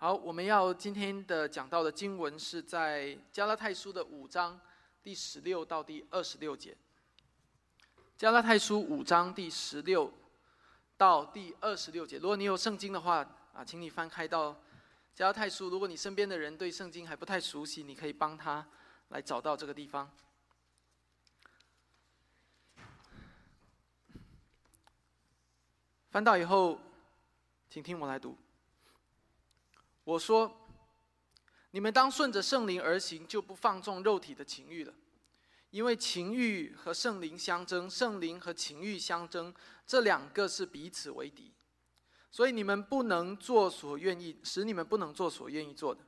[0.00, 4.60] 好，我们要今天的讲到的经文是在加拉太书的五章
[5.02, 6.76] 第十六到第二十六节。
[8.16, 10.08] 加拉太书五章第十六
[10.96, 12.16] 到第二十六节。
[12.18, 14.56] 如果你有圣经的话啊，请你翻开到
[15.16, 15.68] 加拉太书。
[15.68, 18.64] 如果你身边的人对圣经还不太熟悉，你可以帮他
[19.08, 20.08] 来找到这个地方。
[26.10, 26.78] 翻到以后，
[27.68, 28.38] 请听我来读。
[30.08, 30.50] 我说
[31.72, 34.94] ：“你们当顺着圣灵而行，就不放纵肉体的情欲了。
[35.68, 39.54] 因为情欲和圣灵相争，圣灵和情欲相争，
[39.86, 41.52] 这两个是彼此为敌。
[42.30, 46.00] 所以你们不能做所愿意，使你们不能做所愿意做的。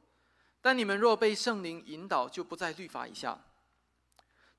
[0.62, 3.38] 但你们若被圣灵引导，就不在律法以下。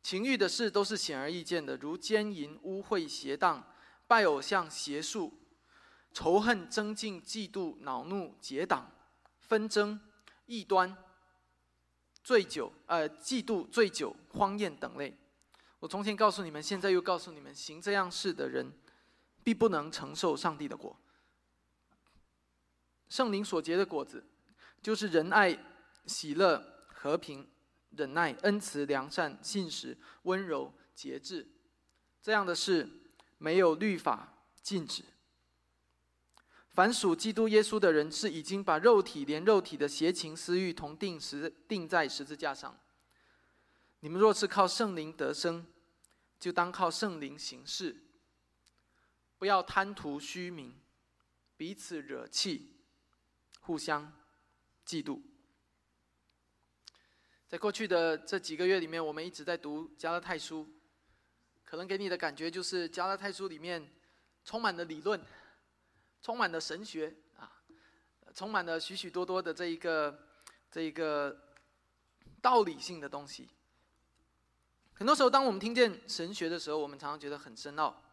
[0.04, 3.68] 情欲的事都是显而易见的，如奸淫、污秽、邪荡、
[4.06, 5.34] 拜偶像、邪术、
[6.14, 8.92] 仇恨、增进、嫉妒、恼怒、结党。”
[9.52, 10.00] 纷争、
[10.46, 10.96] 异端、
[12.24, 15.14] 醉酒、呃、嫉妒、醉酒、荒宴等类。
[15.80, 18.72] 我从前告诉你们，现在又告诉你们：行这样事的人，
[19.44, 20.98] 必不能承受上帝的果。
[23.10, 24.24] 圣灵所结的果子，
[24.82, 25.60] 就是仁爱、
[26.06, 27.46] 喜乐、和平、
[27.90, 31.46] 忍耐、恩慈、良善、信实、温柔、节制。
[32.22, 32.90] 这样的事，
[33.38, 35.04] 没有律法禁止。
[36.74, 42.80] 凡属基督耶稣的人，是已经把肉体连肉体的邪情私欲同定时定在十字架上。
[44.00, 45.66] 你们若是靠圣灵得生，
[46.40, 47.96] 就当靠圣灵行事。
[49.38, 50.74] 不要贪图虚名，
[51.58, 52.78] 彼此惹气，
[53.60, 54.14] 互相
[54.86, 55.20] 嫉妒。
[57.50, 60.66] 在过去的这几个月里面，我们一直在读加拉太书，
[61.66, 63.92] 可能给你的感觉就是加拉太书里面
[64.46, 65.22] 充满了理论。
[66.22, 67.52] 充满了神学啊，
[68.36, 70.28] 充满了许许多多的这一个
[70.70, 71.36] 这一个
[72.42, 73.50] 道理性的东西。
[74.94, 78.04] 很多时候，当我们听见神学的时候，我们常常觉得很深奥。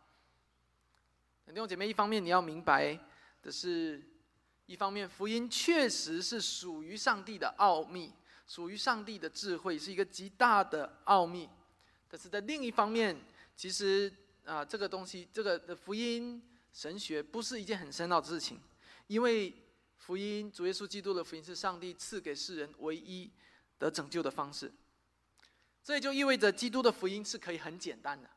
[1.47, 2.99] 弟兄姐妹，一方面你要明白
[3.43, 4.03] 的是，
[4.65, 8.13] 一方面福音确实是属于上帝的奥秘，
[8.47, 11.49] 属于上帝的智慧，是一个极大的奥秘。
[12.09, 13.15] 但是在另一方面，
[13.55, 14.11] 其实
[14.47, 16.43] 啊，这个东西，这个的福音。
[16.73, 18.61] 神学不是一件很深奥的事情，
[19.07, 19.53] 因为
[19.97, 23.31] 福音主耶稣基督的福音是上帝赐给世人唯一
[23.79, 24.73] 的拯救的方式。
[25.83, 28.29] 这也就意味着基督的福音是可以很简单的，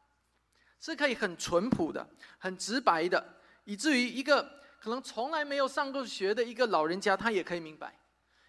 [0.79, 7.89] 是可以很淳朴的、很直白的，以至于一个可能从来没有上过学的一个老人家他也可以明白；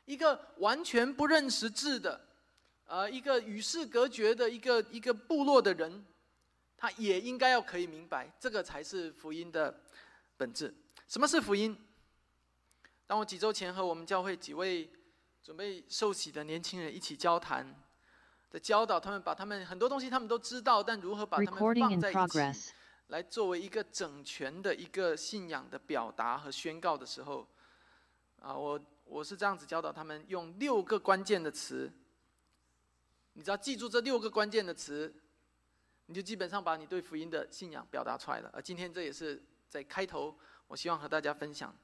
[0.05, 2.29] 一个完全不认识字的，
[2.87, 6.05] 呃，一个与世隔绝的一个一个部落的人。
[6.83, 9.73] 他也应该要可以明白，这个才是福音的
[10.37, 10.75] 本质。
[11.07, 11.79] 什么是福音？
[13.07, 14.91] 当我几周前和我们教会几位
[15.45, 17.65] 准备受洗的年轻人一起交谈
[18.51, 22.73] 的教导，他们把他们很多东西他们都知道，但如何把他们放在一起，
[23.07, 27.47] 来作为一个整全的一个信仰的表达和宣告的时候，
[28.41, 31.93] 啊，我我是这样子教导他们，用六个关键的词。
[33.35, 35.15] 你只要记住这六个关键的词。
[36.13, 38.51] 你就基本上把你对福音的信仰表达出来了。
[38.53, 40.37] 而今天这也是在开头，
[40.67, 41.75] 我希望和大家分享，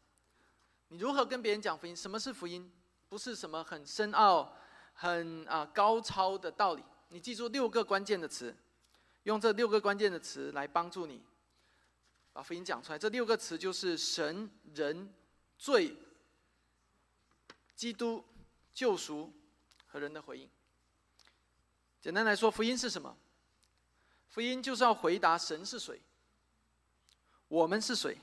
[0.89, 1.97] 你如何跟别人讲福音？
[1.97, 2.71] 什么是福音？
[3.09, 4.55] 不是什么很深奥、
[4.93, 6.85] 很啊高超的道理。
[7.09, 8.55] 你记住六个关键的词，
[9.23, 11.25] 用这六个关键的词来帮助你
[12.35, 12.99] 把福音讲出来。
[12.99, 15.11] 这六个词就是神、人、
[15.57, 15.97] 罪、
[17.75, 18.23] 基督、
[18.75, 19.33] 救赎
[19.87, 20.47] 和人的回应。
[21.99, 23.17] 简单来说，福音是什么？
[24.29, 26.01] 福音就是要回答神是谁，
[27.49, 28.17] 我们是谁，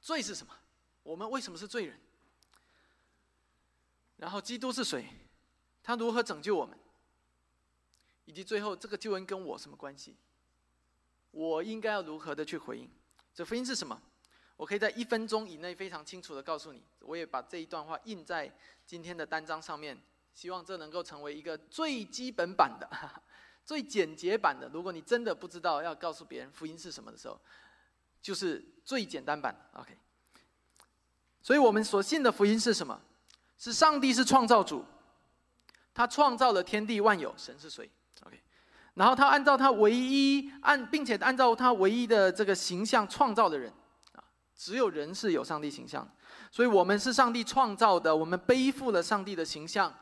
[0.00, 0.54] 罪是什么，
[1.02, 1.98] 我们为什么是罪人？
[4.16, 5.06] 然后基督是谁，
[5.82, 6.78] 他如何拯救我们？
[8.24, 10.16] 以及最后这个救恩跟我什么关系？
[11.30, 12.90] 我应该要如何的去回应？
[13.34, 14.00] 这福音是什么？
[14.56, 16.82] 我可以在一分钟以内非常清楚的告诉你。
[17.00, 18.54] 我也把这一段话印在
[18.86, 20.00] 今天的单张上面，
[20.34, 22.88] 希望这能够成为一个最基本版的。
[23.64, 27.40] 最简洁版的，如果你真的不知道要告诉别人福音是什么的时候，
[28.20, 29.54] 就是最简单版。
[29.74, 29.96] OK，
[31.40, 33.00] 所以我们所信的福音是什么？
[33.58, 34.84] 是上帝是创造主，
[35.94, 37.32] 他创造了天地万有。
[37.36, 37.88] 神是谁
[38.26, 38.40] ？OK，
[38.94, 43.72] 然后他按照他唯一按，并且按照他唯一的这个形象创造的人
[44.14, 44.24] 啊，
[44.56, 46.10] 只有人是有上帝形象的，
[46.50, 49.94] 所以我们是上帝创造的，我们背负了上帝的形象。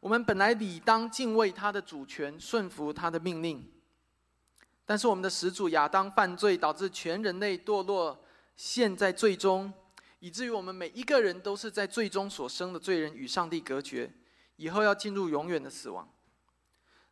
[0.00, 3.72] 我们本来理当敬畏他的主权，顺服他的命令。
[4.84, 8.22] 但是我们的始祖亚当犯罪，导致全人类堕落，
[8.54, 9.72] 陷在最终，
[10.20, 14.12] 以至于我们每一个人都是在最终所生的罪人与上帝隔绝，
[14.56, 16.08] 以后要进入永远的死亡。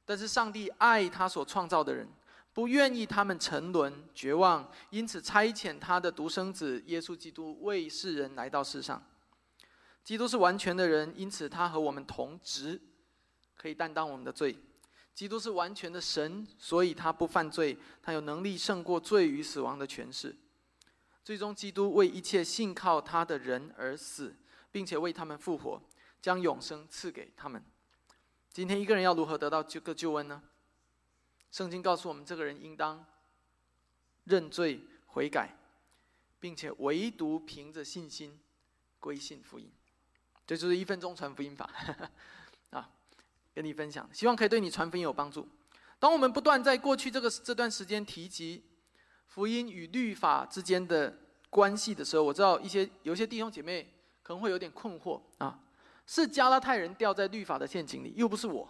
[0.05, 2.07] 但是上帝爱他所创造的人，
[2.53, 9.03] 不愿意他们沉沦绝望，因此差遣他的独生子耶稣基督为世人来到世上。
[10.05, 12.81] 基督是完全的人，因此他和我们同职，
[13.56, 14.56] 可以担当我们的罪。
[15.15, 20.37] 基督是完全的神，所以他不犯罪，他有能力胜过罪与死亡的权势。
[21.23, 24.37] 最终，基督为一切信靠他的人而死，
[24.71, 25.81] 并且为他们复活，
[26.21, 27.65] 将永生赐给他们。
[28.50, 30.43] 今天，一个人要如何得到这个救恩呢？
[31.50, 33.07] 圣经告诉我们，这个人应当
[34.25, 35.57] 认罪悔改，
[36.39, 38.39] 并且唯独凭着信心
[39.00, 39.73] 归信福音。
[40.46, 41.69] 这就是一分钟传福音法
[42.70, 42.88] 啊，
[43.55, 45.49] 跟你分享，希望可以对你传福音有帮助。
[45.99, 48.62] 当我们不断在过去这个这段时间提及
[49.26, 51.17] 福音与律法之间的
[51.49, 53.91] 关系的时候，我知道一些有些弟兄姐妹
[54.23, 55.58] 可能会有点困惑啊，
[56.06, 58.69] 是加拉太人掉在律法的陷阱里，又不是我，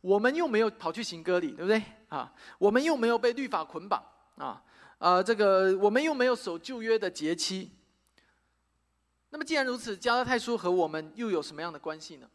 [0.00, 2.32] 我们又没有跑去行割礼，对不对啊？
[2.58, 4.02] 我们又没有被律法捆绑
[4.36, 4.62] 啊，
[4.96, 7.70] 呃，这个我们又没有守旧约的节期。
[9.30, 12.28] 那么既然如此，加拉太书和我们又有什么样的关系呢？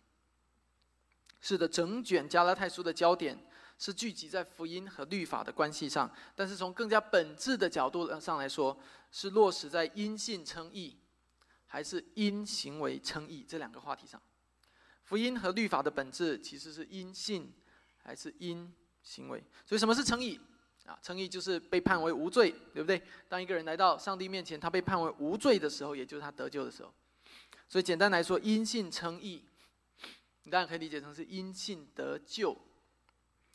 [1.42, 3.38] 是的，整卷加拉太书的焦点
[3.78, 8.76] 是聚集在福音和律法的关系上，但是从更加本质的角度上来说，
[9.12, 10.98] 是落实在因信称义，
[11.68, 14.20] 还是因行为称义这两个话题上。
[15.04, 17.54] 福音和律法的本质其实是因信
[18.02, 19.44] 还是因行为。
[19.66, 20.40] 所以什么是称义？
[20.86, 23.02] 啊，称义就是被判为无罪，对不对？
[23.28, 26.94] 当一个人来到上帝面前，他被判为无罪的时候，也就是他得救的时候。
[27.68, 29.44] 所以简单来说，因信称义，
[30.44, 32.54] 你当然可以理解成是因信得救，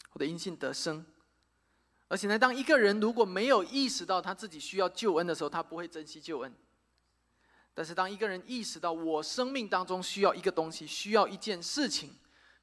[0.09, 1.07] 或者因信得生。
[2.09, 6.53] 而且呢，当一个人如果没有意识到他自己需要救恩的时候，他不会珍惜救恩。
[7.73, 12.11] 但是当一个人意识到我生命当中需要一个东西，需要一件事情，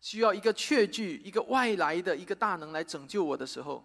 [0.01, 3.81] 需要一个确据，一个外来的一个大能来拯救我的时候，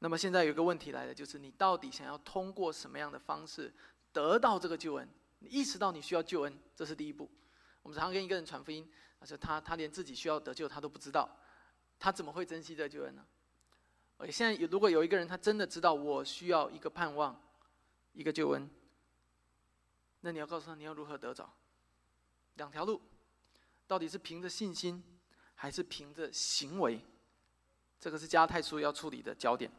[0.00, 3.72] 那么现在有个问题来了，就是你到底想要通过什么样的方式
[4.12, 5.08] 得到这个救恩？
[5.38, 7.30] 你意识到你需要救恩，这是第一步。
[7.82, 11.36] 我们常跟一个人传福音，而且他他连自己需要得救他都不知道，
[11.98, 13.24] 他怎么会珍惜这救恩呢？
[14.16, 17.38] 而现在有如果有一个人他真的知道我需要一个盼望，
[18.12, 18.68] 一个救恩，
[20.20, 21.50] 那你要告诉他你要如何得着？
[22.54, 23.00] 两条路，
[23.86, 25.02] 到底是凭着信心，
[25.54, 27.00] 还是凭着行为？
[28.00, 29.70] 这个是加太书要处理的焦点，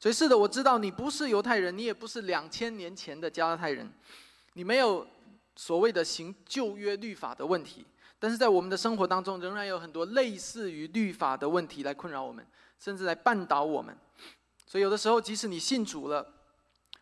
[0.00, 3.88] 所以是的，我知道你不是犹太人，你也不是两千年前的加拉太人，
[4.54, 5.06] 你没有
[5.54, 7.86] 所谓的行旧约律法的问题，
[8.18, 12.44] 但是在我们的生活当中，仍然有很多类似于律法的问题来困扰我们，
[12.80, 13.96] 甚至来绊倒我们。
[14.66, 16.34] 所以有的时候，即使你信主了，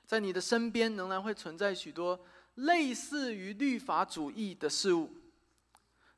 [0.07, 2.21] 在你的身边仍然会存在许多
[2.57, 5.11] 类似于律法主义的事物，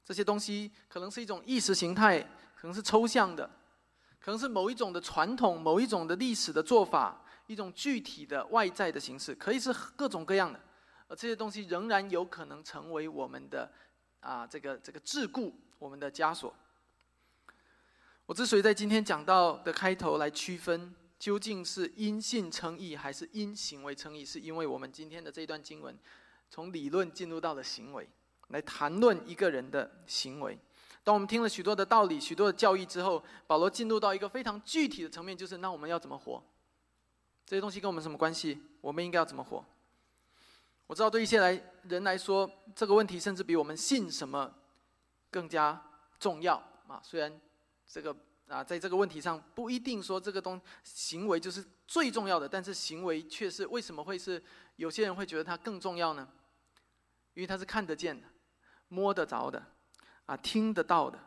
[0.04, 2.20] 这些东西可能是一种意识形态，
[2.56, 3.48] 可能是抽象的。
[4.28, 10.60] 可能是某一种的传统，某一种的历史的做法，一种具体的外在的形式，可以是各种各样的，
[11.06, 13.72] 而这些东西仍然有可能成为我们的
[14.20, 16.54] 啊这个这个桎梏，我们的枷锁。
[18.26, 25.98] 我之所以在今天讲到的开头来区分究竟是因信称义还是因行为称义，是因为我们今天的这一段经文
[26.50, 28.06] 从理论进入到了行为，
[28.48, 30.58] 来谈论一个人的行为。
[31.08, 36.44] 当我们听了许多的道理、许多的教义之后，保罗进入到一个非常具体的层面，就是那我们要怎么活？
[37.46, 38.60] 这些东西跟我们什么关系？
[38.82, 39.64] 我们应该要怎么活？
[40.86, 44.54] 我知道对一些来人来说，这个问题甚至比我们信什么
[45.30, 45.82] 更加
[46.20, 47.00] 重要啊！
[47.02, 47.40] 虽然
[47.86, 48.14] 这个
[48.46, 54.44] 啊，在这个问题上不一定说这个东行为就是最重要的，但是行为却是为什么会是
[54.76, 56.28] 有些人会觉得它更重要呢？
[57.32, 58.26] 因为它是看得见的、
[58.88, 59.64] 摸得着的。
[60.28, 61.18] 啊，听得到的，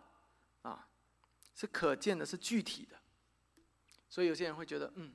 [0.61, 0.87] 啊，
[1.55, 2.95] 是可见的，是具体的，
[4.07, 5.11] 所以有些人会觉得，嗯，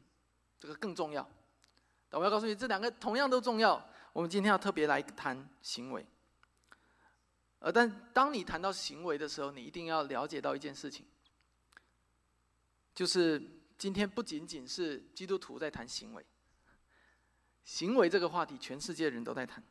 [0.59, 1.25] 这个更重要。
[2.09, 3.89] 但我要告诉你，这两个同样都重要。
[4.13, 6.05] 我们今天要特别来谈行为。
[7.61, 11.07] 呃，但当你谈到行为的时候，你一定要了解到一件事情，
[12.93, 13.41] 就是
[13.79, 16.27] 今天不仅仅是基督徒在谈行为，
[17.63, 19.63] 行为这个话题，全世界人都在谈。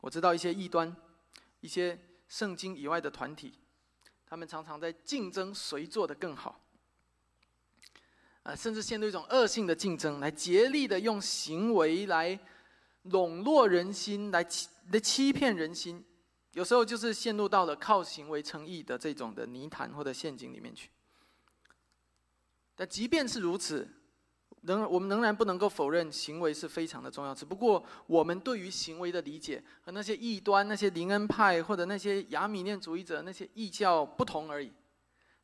[0.00, 0.94] 我知道一些异端，
[1.58, 1.98] 一些。
[2.32, 3.52] 圣经以外的团体，
[4.24, 6.64] 他们常常在竞争谁做的更好，
[8.42, 12.40] 啊，甚至陷入一种恶性的竞争，来竭力的用行为来
[13.02, 16.02] 笼络人心，来欺来欺骗人心，
[16.52, 20.88] 有时候就是陷入到了靠行为称义的这种的泥潭或者陷阱里面去。
[22.74, 23.86] 但即便是如此，
[24.62, 34.72] 仍我们仍然不能够否认行为是非常的重要，只不过我们对于行为的理解和那些异端、那些灵恩派或者那些亚米念主义者那些异教不同而已。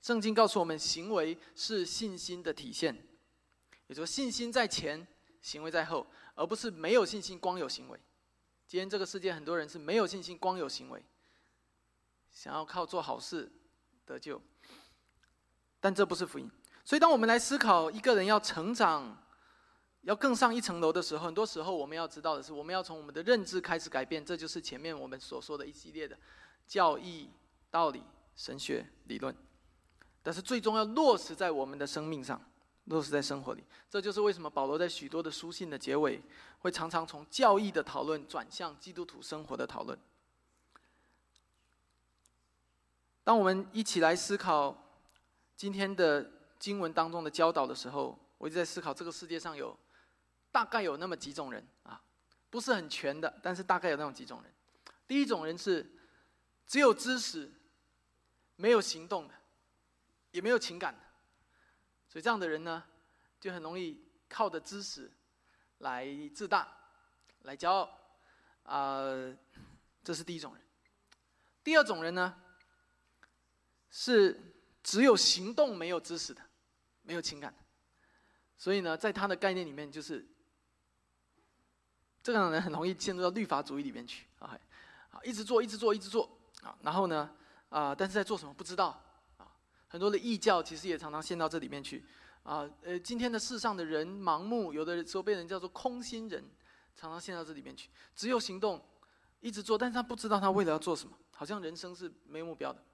[0.00, 2.96] 圣经告诉我们，行为是信心的体现，
[3.88, 5.04] 也就是，信心在前，
[5.42, 6.06] 行为在后，
[6.36, 7.98] 而不是没有信心光有行为。
[8.68, 11.04] 今天这个世界很多人是没有信心光有行为，
[12.30, 13.50] 想要靠做好事
[14.06, 14.40] 得救，
[15.80, 16.48] 但这不是福音。
[16.88, 19.14] 所以，当我们来思考一个人要成长、
[20.04, 24.24] 要更上一层楼的时候，很多时候我们要知道的是，我们要从我们的认知开始改变。
[24.24, 26.18] 这就是前面我们所说的一系列的
[26.66, 27.28] 教义、
[27.70, 28.02] 道理、
[28.36, 29.36] 神学、理论。
[30.22, 32.40] 但是，最终要落实在我们的生命上，
[32.84, 33.62] 落实在生活里。
[33.90, 36.22] 这就是为什么保罗在许多的书信的结尾，
[36.60, 39.98] 会常常从教义的讨论转向基督徒生活的讨论。
[43.22, 44.74] 当我们一起来思考
[45.54, 46.37] 今天的。
[46.58, 49.78] 经文当中的教导的时候，我一直在思考，这个世界上有
[50.50, 52.02] 大概有那么几种人啊，
[52.50, 54.52] 不是很全的，但是大概有那种几种人。
[55.06, 55.88] 第一种人是
[56.66, 57.50] 只有知识，
[58.56, 59.34] 没有行动的，
[60.32, 61.00] 也没有情感的，
[62.08, 62.84] 所以这样的人呢，
[63.40, 65.10] 就很容易靠着知识
[65.78, 66.68] 来自大，
[67.42, 67.98] 来骄傲，
[68.64, 69.02] 啊，
[70.02, 70.62] 这是第一种人。
[71.62, 72.34] 第二种人呢，
[73.90, 76.47] 是只有行动没有知识的。
[77.08, 77.54] 没有情感，
[78.58, 80.28] 所以呢，在他的概念里面，就是
[82.22, 84.26] 这种人很容易陷入到律法主义里面去。
[84.40, 84.54] 啊，
[85.10, 86.28] 啊，一直做，一直做，一直做。
[86.62, 87.34] 啊，然后呢，
[87.70, 89.02] 啊，但是在做什么不知道。
[89.38, 89.48] 啊，
[89.86, 92.04] 很多的异教其实也常常陷到这里面去。
[92.42, 96.44] 啊，呃，今天的世上的人盲目，有的时候被人叫做空心人，
[96.94, 98.84] 常常陷到这里面去，只有行动，
[99.40, 102.84] 一直做，但是他不知道他为了要做什么，好像人生是没有目标的。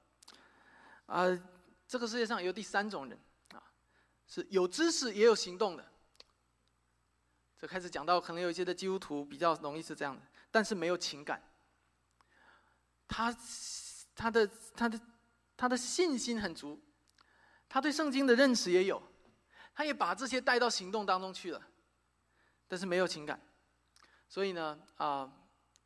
[1.07, 1.25] 啊，
[1.89, 3.19] 这个世界上有第三种人。
[4.27, 5.85] 是有知识也有行动的，
[7.59, 11.43] 这开始讲到可能有一些的基督徒比较容易是这样的，但是没有情感。
[13.07, 13.37] 他
[14.15, 15.01] 他的他的
[15.57, 16.83] 他的信心很足，
[17.69, 19.01] 他对圣经的认识也有，
[19.75, 21.63] 他也把这些带到行动当中去了，
[22.67, 23.41] 但是没有情感，
[24.29, 25.31] 所以呢啊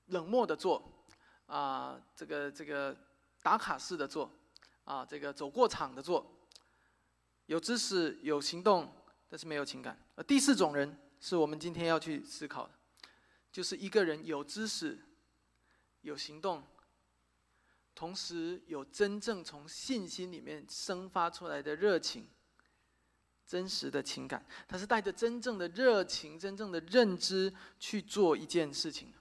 [0.06, 1.04] 冷漠的做
[1.46, 2.96] 啊这个这个
[3.42, 4.32] 打卡式的做
[4.84, 6.34] 啊这个走过场的做。
[7.48, 8.92] 有知识有行动，
[9.26, 9.98] 但是没有情感。
[10.16, 12.72] 而第四种人是我们今天要去思考的，
[13.50, 14.98] 就是一个人有知识、
[16.02, 16.62] 有行动，
[17.94, 22.28] 同时有真正从信心里面生发出来的热情、
[23.46, 24.44] 真实的情感。
[24.68, 27.50] 他是带着真正的热情、真正的认知
[27.80, 29.16] 去做一件事情的。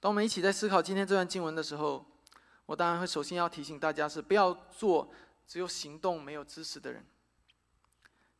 [0.00, 2.04] 当我们一起在思考今天这段经文的时候，
[2.66, 5.10] 我当然会首先要提醒大家是不要做
[5.46, 7.02] 只有行动没有知识的人。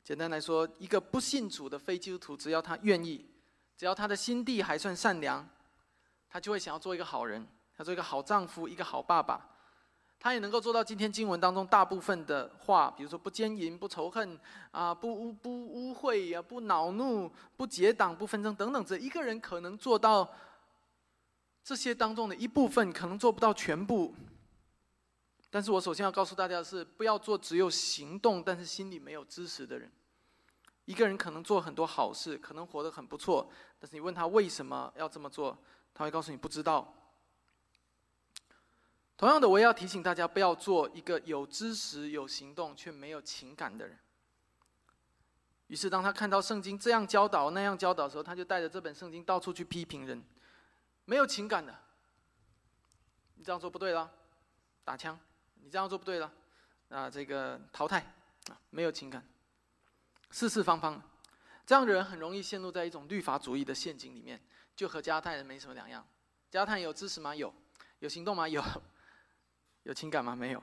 [0.03, 3.25] 简单来说，一个不信主的非基督徒，只要他愿意，
[3.77, 5.47] 只要他的心地还算善良，
[6.29, 9.51] 他就会想要做一个好人，要做一个好丈夫，一个好爸爸。
[10.21, 14.37] 他也能够做到今天经文当中大部分的话，比如说不奸淫、不仇恨
[14.73, 18.85] 啊，不污不污秽呀，不恼怒、不结党、不纷争等等。
[18.85, 20.29] 这一个人可能做到
[21.63, 24.13] 这些当中的一部分，可能做不到全部。
[25.51, 29.91] 但是我首先要告诉大家的是，不要做只有行动但是心里没有知识的人。
[30.85, 35.57] 一个人可能做很多好事，可能活得很不错，但是你问他为什么要这么做，
[35.93, 36.95] 他会告诉你不知道。
[39.17, 43.99] 同样的，我也要提醒大家，不要做一个有知识、有行动却没有情感的人。
[45.67, 50.23] 于是，当他看到圣经这样教导、那样教导的时候，他就带着这本圣经到处去批评人，
[51.05, 51.75] 没有情感的。
[53.35, 54.11] 你这样做不对了，
[54.85, 55.19] 打枪。
[55.63, 56.33] 你这样做不对了，
[56.89, 58.01] 啊，这个淘汰，
[58.49, 59.27] 啊，没有情感，
[60.31, 61.01] 四四方方，
[61.67, 64.43] 这样的人很容易陷入在一种律法主义的陷阱里面，
[64.75, 66.07] 就和加泰人没什么两样。
[66.51, 67.35] 加泰有知识吗？
[67.35, 67.55] 有，
[67.99, 68.49] 有行动吗？
[68.49, 68.65] 有，
[69.85, 70.35] 有情感吗？
[70.35, 70.63] 没有。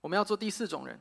[0.00, 1.00] 我们要做第四种人，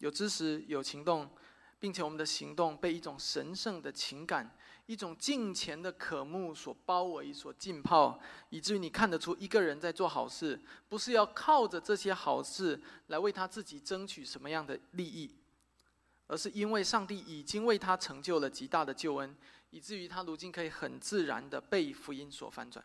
[0.00, 1.30] 有知识，有行动，
[1.78, 4.56] 并且我们的行动被一种神圣的情感。
[4.86, 15.34] 一种敬虔的渴慕所包围、所浸泡，以至于你看得出一个人在做好事，不是要靠着这些好事来为他自己争取什么样的利益，
[16.26, 19.34] 而是因为上帝已经为他成就了极大的救恩，
[19.70, 22.84] 以至于他如今可以很自然的被福音所翻转。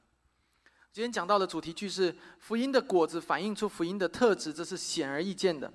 [0.92, 5.72] 今天讲到的主题句是：福音的果子反映出福音的特质，这是显而易见的，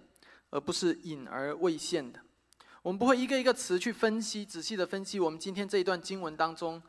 [0.51, 2.21] 而不是隐而未现的。
[2.85, 6.81] 我们不会一个一个词去分析，仔细的分析我们今天这一段经文当中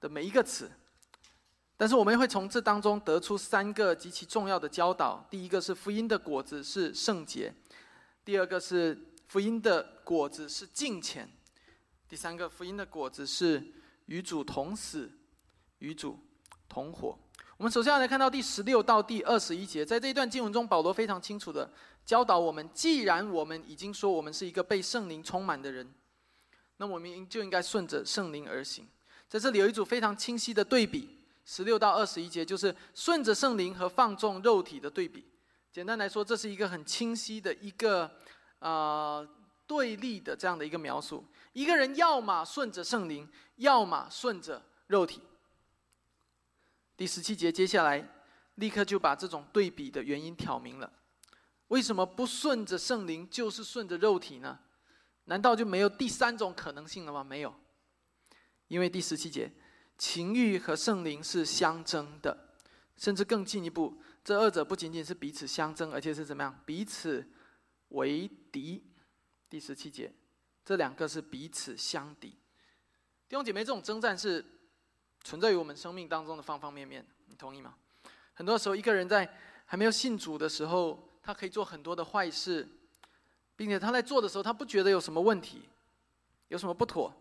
[0.00, 0.70] 的每一个词，
[1.76, 5.22] 但是我们会从这当中得出三个极其重要的教导。
[5.30, 7.52] 第一个是福音的果子是圣洁；
[8.24, 11.26] 第二个是福音的果子是敬虔；
[12.08, 13.74] 第三个福音的果子是
[14.06, 15.12] 与主同死，
[15.80, 16.18] 与主
[16.66, 17.18] 同活。
[17.58, 21.70] 我们首先要来看到第十六到第二十一节，在这一段经文中，保罗非常清楚的
[22.04, 25.88] 教导我们：既然我们已经说我们是一个被圣灵充满的人，
[26.78, 28.88] 那我们就应该顺着圣灵而行。
[29.28, 31.08] 在这里有一组非常清晰的对比，
[31.44, 35.24] 十六到二十一节就是顺着圣灵和放纵肉体的对比。
[35.70, 38.10] 简单来说，这是一个很清晰的一个
[38.58, 39.26] 啊
[39.66, 41.24] 对立的这样的一个描述。
[41.52, 45.20] 一个人要么顺着圣灵，要么顺着肉体。
[47.02, 48.08] 第十七节，接下来
[48.54, 50.88] 立刻就把这种对比的原因挑明了。
[51.66, 54.60] 为什么不顺着圣灵，就是顺着肉体呢？
[55.24, 57.24] 难道就没有第三种可能性了吗？
[57.24, 57.52] 没有，
[58.68, 59.50] 因为第十七节，
[59.98, 62.54] 情欲和圣灵是相争的，
[62.94, 66.62] 甚至更进一步，这二者不仅仅是彼此相争，而且是怎么样？
[66.64, 67.28] 彼此
[67.88, 68.80] 为敌。
[69.50, 70.14] 第十七节，
[70.64, 72.28] 这两个是彼此相敌。
[73.28, 74.44] 弟兄姐妹，这种征战是。
[75.24, 77.74] 存在于我们生命当中的方方面面，你同意吗？
[78.34, 79.30] 很多时候，一个人在
[79.66, 82.66] 还没有信主的时候，他可以做很多的坏事，
[83.54, 85.62] 并且他在做的时候，他不觉得有什么问题，
[86.48, 87.14] 有什么不妥，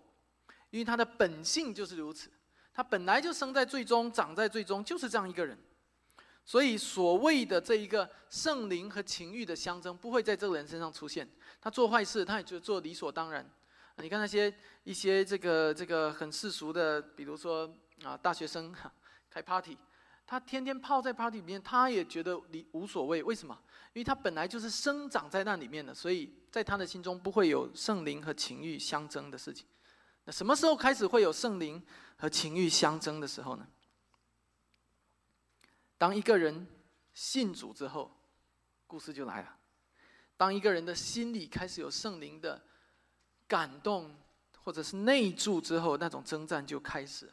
[0.70, 2.30] 因为他的本性就是如此，
[2.74, 5.58] 他本来就生在最终，长在最终，就是这样一个人。
[6.44, 11.30] 所以，所谓的这一个圣灵和情欲的相争，不会在这个人身上出现。
[11.62, 13.48] 他做坏事，他也就做理所当然。
[13.98, 14.52] 你看那些
[14.84, 17.72] 一些这个这个很世俗的，比如说。
[18.04, 18.74] 啊，大学生
[19.30, 19.78] 开 party，
[20.26, 23.22] 他天天泡在 party 里面，他也觉得你无所谓。
[23.24, 23.58] 为什么？
[23.94, 29.68] 因为他本来就是生长在那里面的，所以在他的心中不会有圣灵和情欲相争的事情。
[30.24, 31.82] 那什么时候开始会有圣灵
[32.16, 33.68] 和情欲相争的时候呢？
[35.98, 36.66] 当一个人
[37.14, 38.12] 信主之后，
[38.88, 39.58] 故事就来了。
[40.38, 42.60] 当一个人的心里开始有圣灵的
[43.48, 44.16] 感动，
[44.64, 47.32] 或者是内住之后，那种征战就开始。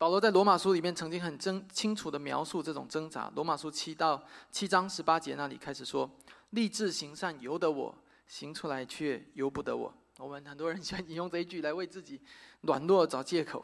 [0.00, 3.30] 保罗在罗马书里面曾经很真清楚的描述这种挣扎。
[3.34, 4.18] 罗马书七到
[4.50, 6.10] 七章十八节那里开始说
[6.56, 7.94] ：“立志行善由得我，
[8.26, 12.18] 行出来却由不得我。”我们很多人喜欢引用这一句来为自己
[12.62, 13.62] 软弱找借口。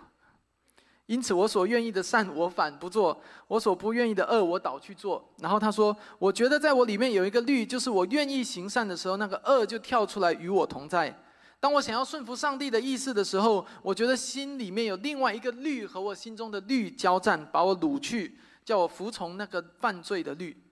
[1.07, 3.19] 因此，我所愿意的善我反不做，
[3.49, 5.27] 我所不愿意的恶我倒去做。
[5.39, 11.19] 然后他说：“我觉得在我里面有一个律，就是我愿意行善的时候，那个恶就跳出来与我同在。”
[11.59, 20.63] 当我想要顺服上帝的意思的时候，我觉得心里面有另外一个律和我心中的律交战，把我掳去，叫我服从那个犯罪的律。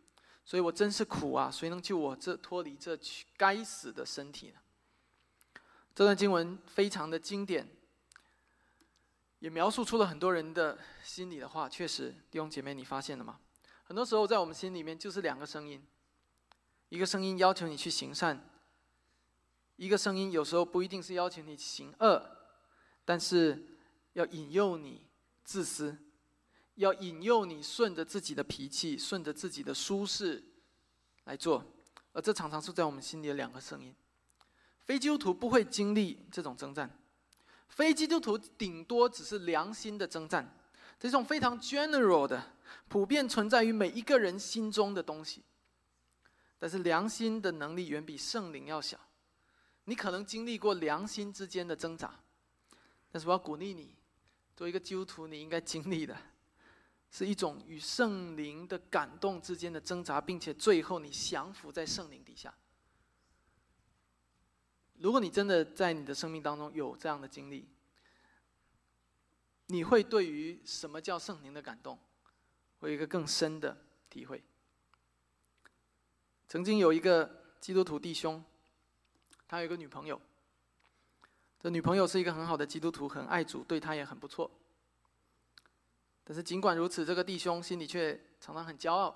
[0.44, 1.51] 所以我真是苦啊！
[1.51, 2.99] 谁能救我这脱离这
[3.37, 4.59] 该死的身体呢？
[5.94, 7.66] 这段经文非常的经典，
[9.38, 11.66] 也描述出了很多人的心里的话。
[11.66, 13.38] 确实，弟兄姐妹，你发现了吗？
[13.85, 15.83] 很多时候在我们心里面就是两个声音，
[16.90, 18.51] 一个声音要求你去行善。
[19.76, 22.22] 一个声音有时候不一定是要求你行恶，
[23.04, 23.60] 但是
[24.12, 25.02] 要引诱你
[25.42, 25.96] 自私，
[26.76, 30.42] 要引诱你顺着自己的脾气、顺着自己的舒适
[31.24, 31.64] 来做，
[32.12, 33.94] 而这常常是在我们心里的两个声音。
[34.84, 36.90] 非基督徒不会经历这种征战，
[37.68, 40.56] 非基督徒顶多只是良心的征战，
[41.00, 42.52] 这种非常 general 的、
[42.87, 45.42] 普遍存在于每一个人心中的东西。
[46.58, 48.98] 但是良心的能力远比圣灵要小。
[49.87, 52.18] 你可能经历过良心之间的挣扎，
[53.11, 53.94] 但是我要鼓励你，
[54.57, 56.16] 作为一个基督徒，你应该经历的，
[57.11, 62.55] 是一种与圣灵的感动之间的挣扎，并且最后你降服在圣灵底下。
[64.94, 67.68] 如果你真的在你的生命当中有这样的经历，
[69.66, 71.99] 你会对于什么叫圣灵的感动，
[72.79, 73.77] 会有一个更深的
[74.09, 74.42] 体会。
[76.49, 78.42] 曾经有一个基督徒弟兄。
[79.46, 80.20] 他有一个女朋友，
[81.61, 84.50] 这女朋友是一个很好的基督徒，很爱主，对他也很不错。
[86.24, 89.14] 但是尽管如此，这个弟兄心里却常常很骄傲，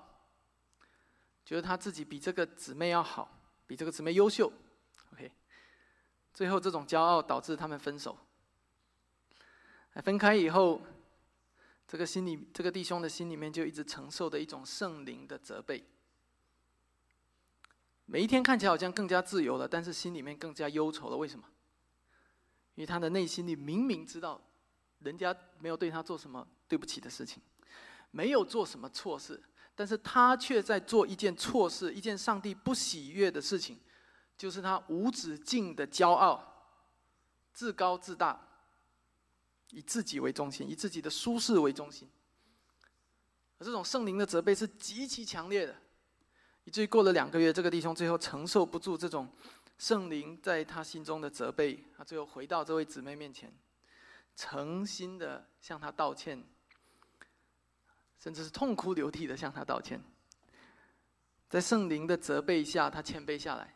[1.43, 4.51] 觉得他自己比这个姊妹要好，比这个姊妹优秀。
[5.13, 5.31] OK，
[6.33, 8.17] 最后这种骄傲导致他们分手。
[10.03, 10.81] 分开以后，
[11.87, 15.83] 这个心里，这个弟兄的心里面就一直承受着一种圣灵的责备。
[18.11, 21.15] 每一天看起来好像更加自由了，但是心里面更加忧愁了。
[21.15, 21.45] 为什么？
[22.73, 24.41] 因为他的内心里明明知道，
[24.99, 27.39] 人家没有对他做什么对不起的事情，
[28.09, 29.39] 没有做什么错事，
[29.75, 33.79] 但是他却在做一件错事，一件上帝不喜悦的事情，
[34.35, 36.65] 就是他无止境的骄傲、
[37.53, 38.41] 自高自大，
[39.69, 42.09] 以自己为中心，以自己的舒适为中心。
[43.59, 45.75] 而这种圣灵的责备是极其强烈的。
[46.69, 49.27] 以至于过了两个月，这个弟兄最后承受不住这种
[49.79, 53.51] 圣灵在他心中的责备，他最后回到这位姊妹面前，
[54.35, 56.43] 诚心的向他道歉，
[58.19, 59.99] 甚至是痛哭流涕的向他道歉。
[61.49, 63.73] 在圣灵的责备下，他谦卑下来。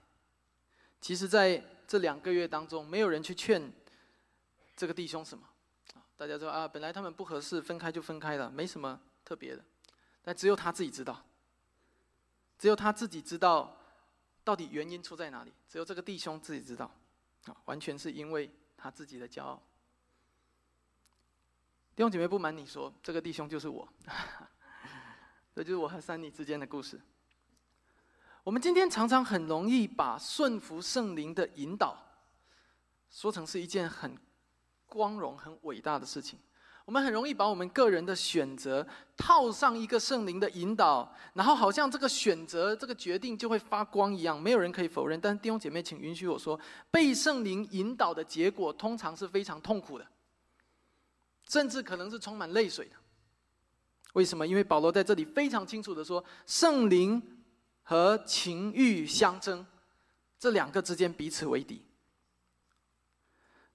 [1.01, 3.73] 其实，在这两个月当中，没有人去劝
[4.75, 5.43] 这个弟兄什么。
[6.15, 9.65] 大家说啊，本来他们不合适，分开就分开了，没什么特别的。
[10.21, 11.25] 但只有他自己知道，
[12.63, 13.75] 只有他自己知道
[14.41, 15.51] 到底原因出在哪里。
[15.67, 16.89] 只有这个弟兄自己知道，
[17.43, 19.61] 啊，完全是因为他自己的骄傲。
[21.93, 23.85] 弟兄姐妹，不瞒你说，这个弟兄就是我，
[25.53, 27.01] 这就是我和三妮之间的故事。
[28.45, 32.01] 我们今天常常很容易把顺服圣灵的引导，
[33.11, 34.17] 说成是一件很
[34.85, 36.39] 光荣、很伟大的事情。
[36.85, 45.19] 我们很容易把我们个人的选择套上一个圣灵的引导，然后好像这个选择、这个决定就会发光一样，没有人可以否认。
[45.19, 46.59] 但是弟兄姐妹，请允许我说，
[46.91, 50.05] 被圣灵引导的结果通常是非常痛苦的，
[51.49, 52.95] 甚至可能是充满泪水的。
[54.13, 54.45] 为什么？
[54.45, 57.21] 因为保罗在这里非常清楚的说，圣灵。
[57.85, 59.65] 和情欲相争，
[60.39, 61.83] 这两个之间彼此为敌。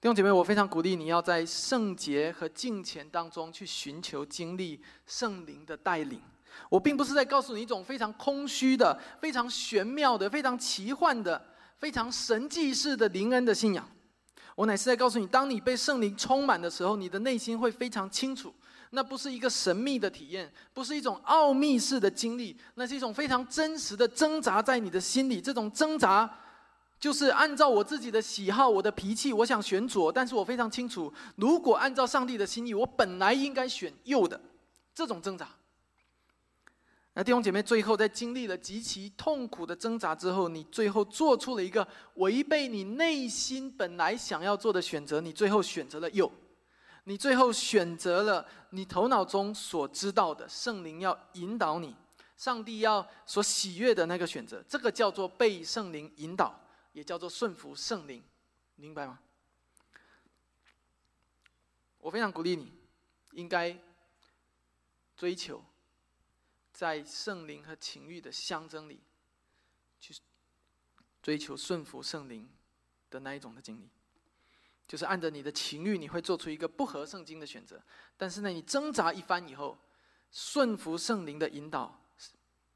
[0.00, 6.22] 弟兄姐妹，我非常鼓励你要在圣洁和敬虔当中去寻求经历圣灵的带领。
[6.70, 11.44] 我并不是在告诉你一种非常空虚的、非常玄妙的、非常奇幻的、
[11.78, 13.90] 非常神迹式的灵恩的信仰。
[14.54, 18.54] 我乃是在告诉你，当你被圣灵充满的时候，你的内心会非常清楚。
[18.90, 25.40] 那不是一个神秘的体验，不是一种奥秘式的经历，那是一种非常真实的挣扎在你的心里。
[25.40, 26.32] 这种挣扎，
[27.00, 34.40] 就是按照我自己的喜好、我的脾气，我想选左，但是我非常清楚，如果按照上帝的心意，我本来应该选右的。
[34.94, 35.48] 这种挣扎。
[37.14, 46.30] 那弟兄姐妹，最后在经历了极其痛苦的挣扎之后，你最后做出了一个违背你内心本来想要做的选择，你最后选择了右。
[47.04, 51.96] 你最后选择了你头脑中所知道的，圣灵要引导你，
[52.36, 56.54] 上帝要所喜悦的那个选择，这个叫做被圣灵引导，
[56.98, 58.24] 也叫做顺服圣灵，
[58.74, 59.20] 明白吗？
[61.98, 62.72] 我非常鼓励你，
[63.30, 63.78] 应该
[65.16, 65.64] 追求
[66.72, 69.00] 在圣灵和情欲的相争里，
[70.00, 70.12] 去
[71.22, 72.50] 追求顺服圣灵
[73.08, 73.88] 的那一种的经历。
[74.88, 77.80] 就是按着你的情欲，你会做出一个不合圣经的选择。
[78.16, 79.78] 但是呢，你挣扎一番以后，
[80.32, 82.00] 顺服圣灵的引导，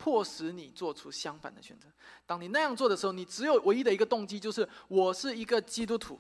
[0.02, 1.86] 迫使你做出相反的选择。
[2.26, 6.18] 当你那样做的时候，你只有唯一的一个动机，就是我是一个基督徒，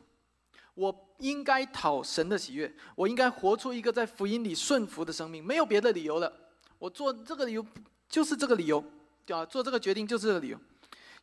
[0.74, 6.32] 我应该讨神的喜悦，我应该活出一个在福音里顺服的生命，没有别的理由了。
[6.78, 7.66] 我做这个理由
[8.08, 8.80] 就是这个理由，
[9.26, 9.44] 对吧？
[9.44, 10.60] 做这个决定就是这个理由，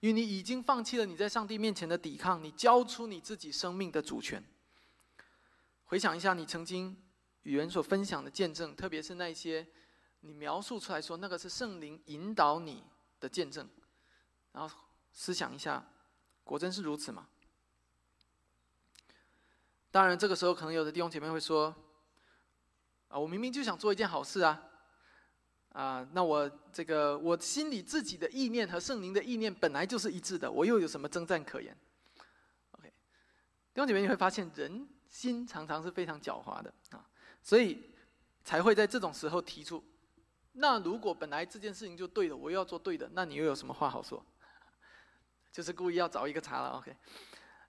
[0.02, 4.44] 因为你已经放弃了你在上帝面前的抵抗，你交出你自己生命的主权。
[5.86, 6.94] 回想一下你曾经
[7.44, 9.66] 与人所分享的见证，特别是那些
[10.22, 12.84] 你描述出来说那个是圣灵引导你
[13.20, 13.68] 的见证，
[14.52, 14.78] 然后
[15.14, 15.86] 思想一下，
[16.44, 17.28] 果真是如此吗？
[19.92, 21.76] 当然，这个时候可能有的弟兄姐妹会说
[23.10, 24.64] ：“啊，我明明就想做一件好事啊，
[25.74, 31.76] 啊，那我这个我心里自己的意念和圣灵的意念本来就是一致的，我又有什么征战可言
[32.72, 32.88] ？”OK，
[33.74, 34.88] 弟兄姐妹，你会发现人。
[35.10, 37.04] 心常常是非常狡猾的啊，
[37.42, 37.84] 所以
[38.44, 39.84] 才会在这种时候提出。
[40.62, 44.24] 那如果本来这件事情就对的，我又要做对的，那你又有什么话好说？
[45.52, 46.96] 就是故意要找一个茬了，OK。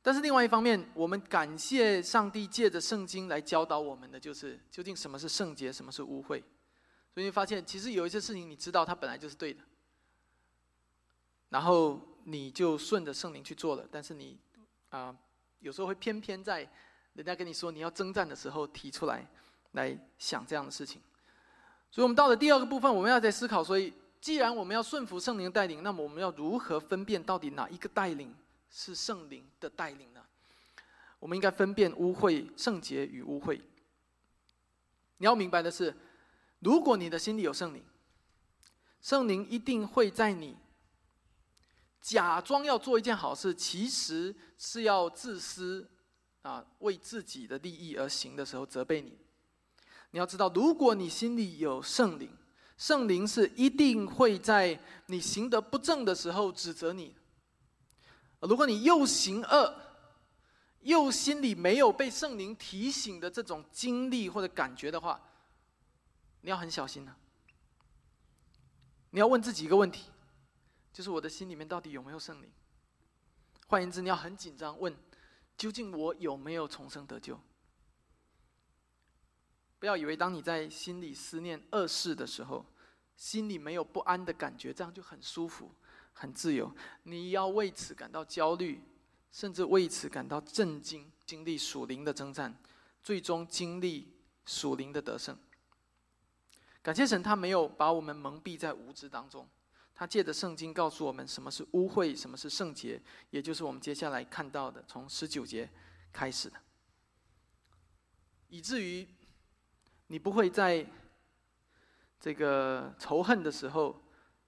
[0.03, 6.43] 但是另外一方面，我们感谢上帝借着圣经来教导我们的，就是究竟什么是圣洁，什么是污秽。
[7.15, 9.63] 所以你发现，其实有一些事情你知道它本来就是对的，
[11.49, 14.39] 然后你就顺着圣灵去做了，但是你
[14.89, 15.17] 啊，
[15.61, 16.69] 有时候会偏偏在。
[17.15, 19.29] 人家跟你说你要征战的时候，提出来，
[19.73, 21.03] 来想这样的事情。
[21.91, 28.35] 所以，我们到了第二个部分，我们要在思考：所以，既然我们要顺服圣灵的带领，那么我们要如何分辨到底哪一个带领
[28.71, 30.21] 是圣灵的带领呢？
[31.19, 33.61] 我们应该分辨污秽、圣洁与污秽。
[35.19, 35.95] 你要明白的是，
[36.61, 37.85] 如果你的心里有圣灵，
[39.03, 40.57] 圣灵一定会在你
[42.01, 45.89] 假装要做一件好事，其实是要自私。
[46.43, 49.15] 啊，为自己的利益而行的时候，责备你。
[50.13, 52.31] 你要知道，如果你心里有圣灵，
[52.77, 57.15] 圣灵是一定会在你行得不正的时候指责你。
[58.41, 59.75] 如果你又行恶，
[60.81, 65.21] 又心里没有被圣灵提醒的这种经历或者感觉的话，
[66.41, 67.15] 你要很小心呢。
[69.11, 70.11] 你要问自己一个问题，
[70.93, 72.51] 就是我的心里面到底有没有圣灵？
[73.67, 74.97] 换言之，你要很紧张，问：
[75.57, 77.39] 究竟我有没有重生得救？
[79.81, 82.65] 不要以为当你在心里思念恶事的时候，
[83.17, 85.75] 心里没有不安的感觉，这样就很舒服、
[86.13, 86.71] 很自由。
[87.05, 88.83] 你要为此感到焦虑，
[89.33, 92.55] 甚至为此感到震惊，经历属灵的征战，
[93.03, 94.13] 最终经历
[94.45, 95.35] 属灵的得胜。
[96.83, 99.49] 感谢神，他没有把我们蒙蔽在无知当中，
[99.95, 105.71] 他借着圣经告诉我们什么是污秽，什么是圣洁，也就是我们接下来看到的，从十九节
[106.13, 106.57] 开始的，
[108.49, 109.09] 以至于。
[110.11, 110.85] 你不会在
[112.19, 113.97] 这个仇恨的时候，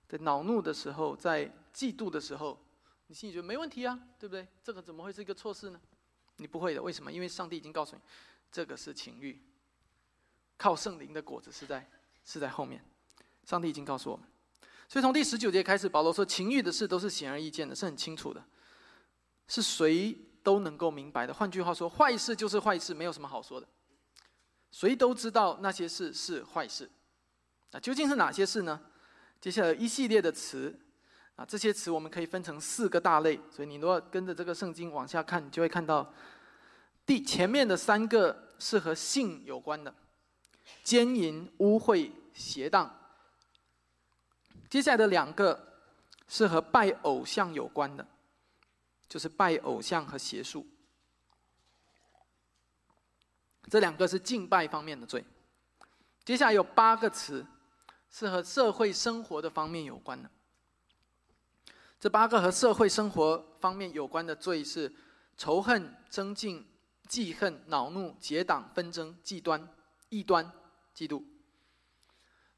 [0.09, 2.59] 在恼怒的时候，在嫉妒的时候，
[3.07, 4.45] 你心里觉得没问题啊，对不对？
[4.61, 5.81] 这个怎么会是一个错事呢？
[6.39, 7.13] 你不会的，为什么？
[7.13, 8.03] 因为上帝已经告诉你，
[8.51, 9.41] 这个是情欲，
[10.57, 11.89] 靠圣灵的果子是在
[12.25, 12.85] 是在后面。
[13.45, 14.27] 上帝已经告诉我们，
[14.89, 18.45] 所以从第十九节开始，保罗说，情欲的事都是显而易见的，是很清楚的，
[19.47, 21.33] 是谁都能够明白的。
[21.33, 23.69] 换句话说，坏事就是坏事，没有什么好说的。
[24.73, 26.91] 谁都知道那些事是坏事，
[27.71, 28.81] 那究竟是哪些事呢？
[29.39, 30.77] 接下来一系列的词，
[31.37, 33.39] 啊，这些词我们可以分成四个大类。
[33.51, 36.13] 所以你如果跟着这个圣经往下看，就会看到，
[37.05, 39.95] 第前面的三个是和性有关的，
[40.83, 42.89] 奸淫、污秽、邪荡；
[44.71, 45.75] 接下来的两个
[46.29, 48.07] 是和拜偶像有关的，
[49.07, 50.67] 就是拜偶像和邪术。
[53.73, 55.25] 这两个是敬拜方面的罪，
[56.27, 57.47] 接下来有八个词
[58.11, 60.31] 是和社会生活的方面有关的。
[61.99, 64.95] 这八个和社会生活方面有关的罪是
[65.39, 66.69] 仇恨、增进、
[67.09, 69.67] 记恨、恼怒、结党、纷争、忌端、
[70.11, 70.53] 异端、
[70.95, 71.25] 嫉妒。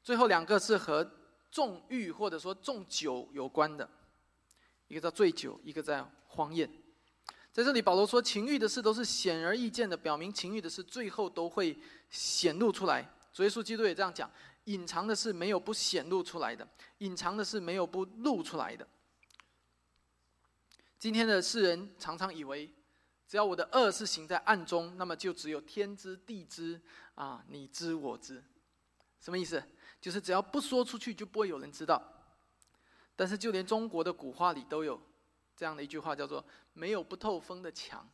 [0.03, 1.09] 最后两个是和
[1.49, 3.89] 纵欲或者说纵酒有关的，
[4.89, 6.69] 一个叫醉酒，一个叫荒宴。
[7.55, 13.09] 在这里，保罗说，情欲的事都是显而易见的，表明情欲的事最后都会显露出来。
[13.31, 14.29] 主耶稣基督也这样讲：
[14.65, 18.85] 隐藏的事没有不显露出来的，隐藏的事没有不露出来的。
[20.99, 22.69] 今天的世人常常以为，
[23.25, 26.81] 只要我的恶是行在暗中，那么就只有天知地知
[27.13, 28.43] 啊，你知我知。
[29.21, 29.63] 什么意思？
[30.01, 32.03] 就是只要不说出去，就不会有人知道。
[33.15, 35.01] 但是就连中国的古话里都有。
[35.57, 38.07] 这样的一句话叫做“没有不透风的墙”，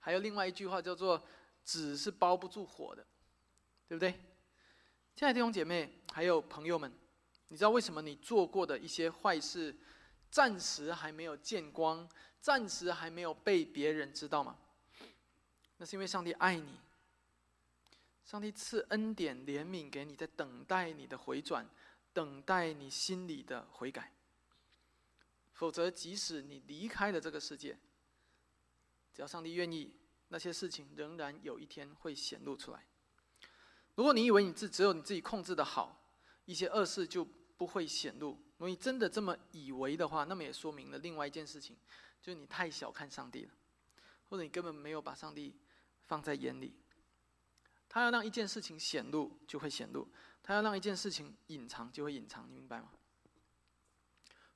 [0.00, 1.24] 还有另外一句话叫做
[1.64, 3.06] “纸是包不住火的”，
[3.86, 4.12] 对不对？
[5.14, 6.92] 亲爱的弟兄姐妹，还有朋友们，
[7.48, 9.76] 你知道为什么你做过的一些坏事，
[10.30, 12.08] 暂时还没有见光，
[12.40, 14.58] 暂时还没有被别人知道吗？
[15.76, 16.80] 那是因为上帝爱你，
[18.24, 21.68] 上帝赐恩典怜悯给你，在等待你的回转，
[22.12, 24.12] 等待你心里的悔改。
[25.54, 27.78] 否则，即使你离开了这个世界，
[29.14, 29.96] 只要上帝愿意，
[30.28, 32.86] 那些事情仍然有一天会显露出来。
[33.94, 36.10] 如果你以为你自只有你自己控制的好，
[36.44, 37.24] 一些恶事就
[37.56, 38.30] 不会显露。
[38.30, 41.76] 如果你真的这么以为的话，那么也说明了另外一件事情，
[42.20, 43.52] 就是你太小看上帝了，
[44.28, 45.54] 或者你根本没有把上帝
[46.06, 46.74] 放在眼里。
[47.88, 50.08] 他要让一件事情显露，就会显露；
[50.42, 52.44] 他要让一件事情隐藏，就会隐藏。
[52.48, 52.90] 你明白吗？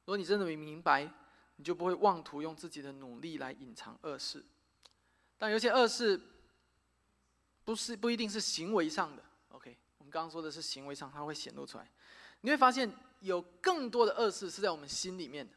[0.09, 1.07] 如果你真的没明白，
[1.57, 4.43] 你就不会妄图用自己的努力来隐藏恶事。
[5.37, 6.19] 但有些恶事，
[7.63, 9.23] 不是不一定是行为上的。
[9.51, 11.87] OK，我们刚刚说的是行为上，它会显露出来。
[12.41, 12.91] 你会发现
[13.21, 15.53] 有更多的恶事是在我们心里面的。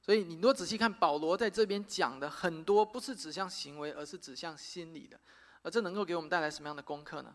[0.00, 5.18] 所以你如果仔细看保罗在这边讲的很多，不是指向行为，而是指向心理的。
[5.62, 7.34] 而这能够给我们带来什么样的功课呢？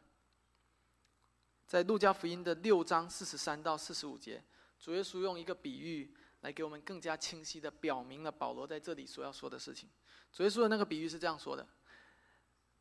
[1.68, 4.42] 在路加福音的六章四十三到四十五节，
[4.80, 6.16] 主耶稣用一个比喻。
[6.42, 9.90] 来给我们更加清晰的表明了保罗在这里所要说的事情。
[10.32, 11.68] 主耶稣的那个比喻是这样说的：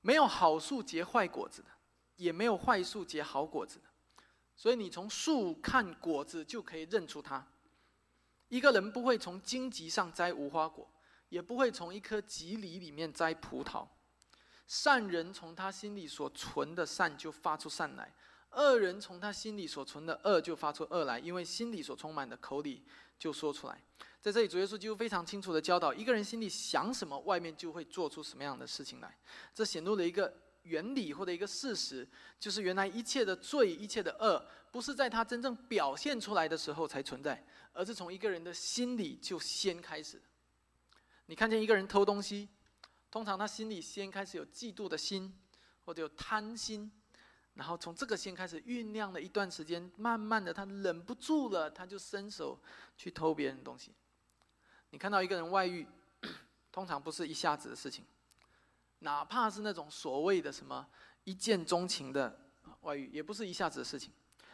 [0.00, 1.68] 没有好树结坏果子的，
[2.16, 3.84] 也没有坏树结好果子的。
[4.56, 7.46] 所以你从树看果子就可以认出它。
[8.48, 10.90] 一个人不会从荆棘上摘无花果，
[11.28, 13.86] 也不会从一颗棘藜里面摘葡萄。
[14.66, 18.14] 善人从他心里所存的善就发出善来，
[18.52, 22.84] 恶人从他心里所存的恶就发出恶来，因为心里所充满的口里。
[23.20, 23.84] 就说出来，
[24.18, 29.14] 在这里主耶稣几乎非常清楚的教导，一个人心里想什么，外面就会做出什么样的事情来。
[29.54, 40.20] 这显露了一个原理或者一个事实，就是原来一切的罪、一切的恶，不是在他真正表现出来的时候才存在，而是从一个人的心里就先开始。
[41.26, 42.48] 你看见一个人偷东西，
[43.10, 45.38] 通常他心里先开始有嫉妒的心，
[45.84, 46.90] 或者有贪心。
[47.60, 52.58] 然后从这个先开始酝酿了一段时间，慢慢的他忍不住了，他就伸手
[52.96, 53.92] 去偷别人东西。
[54.88, 55.86] 你看到一个人外遇，
[56.72, 58.02] 通常不是一下子的事情，
[59.00, 60.88] 哪怕是那种所谓的什么
[61.24, 62.34] 一见钟情的
[62.80, 64.10] 外遇，也不是一下子的事情，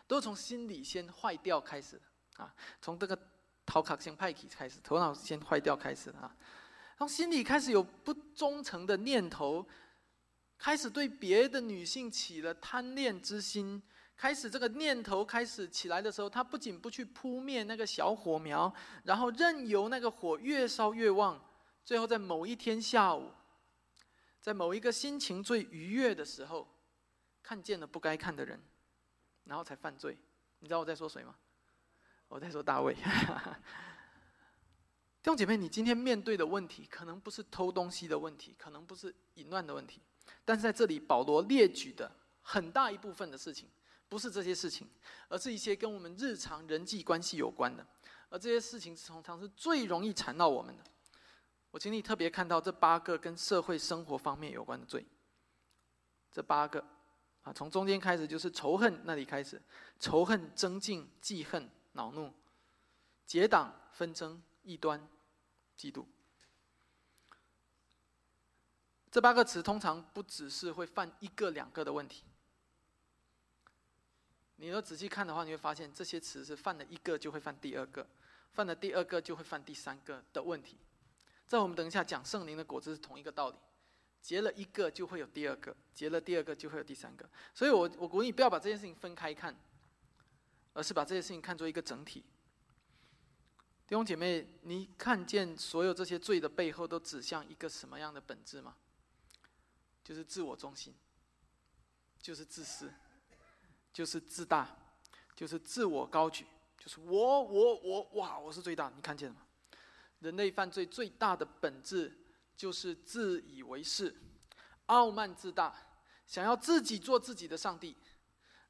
[0.08, 3.16] 都是从心里先坏掉开始的啊，从这个
[3.64, 6.36] 头壳先派起开始，头脑先坏掉开始的啊，
[6.98, 9.64] 从心里开始有不忠诚的念头，
[10.58, 13.82] 开始对别的女性起了贪恋之心。
[14.16, 18.72] 开始这个念头开始起来的时候，他不仅不去扑灭那个小火苗，
[19.04, 21.38] 然后任由那个火越烧越旺，
[21.84, 23.30] 最后在某一天下午，
[24.40, 26.66] 在某一个心情最愉悦的时候，
[27.42, 28.58] 看见了不该看的人，
[29.44, 30.16] 然后才犯罪。
[30.60, 31.36] 你知道我在说谁吗？
[32.28, 32.96] 我在说大卫。
[35.22, 40.00] 弟兄姐妹，你今天面对的问题，可能不是偷东西的问题，可能不是淫乱的问题，
[40.44, 42.10] 但是在这里保罗列举的
[42.42, 43.68] 很大一部分的事情。
[44.08, 44.88] 不是这些事情，
[45.28, 47.84] 而是一些跟我们日常人际关系有关的，
[48.30, 50.84] 而这些事情通常是最容易缠到我们的。
[51.72, 55.04] 我请你特别看到这八个跟社会生活方面有关的罪。
[56.30, 56.78] 这八个
[57.42, 59.60] 啊，从中间开始就是仇恨那里开始，
[59.98, 62.32] 仇恨、增进、记恨、恼怒、
[63.24, 65.04] 结党、纷争、异端、
[65.76, 66.04] 嫉妒。
[69.16, 72.22] 这八个词通常不只是会犯一个两个的问题。
[74.56, 78.06] 你要仔细看的话，你会发现这些词是犯了一个就会犯第二个，
[78.52, 80.76] 犯了第二个就会犯第三个的问题。
[81.46, 83.56] 在我们等一下讲圣灵的果子是同一个道理，
[84.20, 87.26] 结了一个就会有第二个，结了第二个就会有第三个。
[87.54, 89.56] 所以我我鼓励你不要把这件事情分开看，
[90.74, 92.20] 而是把这些事情看作一个整体。
[93.86, 98.76] 弟兄姐妹，你看见所有这些罪的背后都指向一个什么样的本质吗？
[100.06, 100.94] 就是自我中心，
[102.20, 102.92] 就是自私。
[103.92, 104.76] 就是自大，
[105.34, 106.44] 就是自我高举，
[106.78, 109.40] 就是我我我哇，我是最大，你看见了吗？
[110.18, 112.14] 人类犯罪最大的本质
[112.54, 114.14] 就是自以为是、
[114.84, 115.74] 傲慢自大，
[116.26, 117.96] 想要自己做自己的上帝，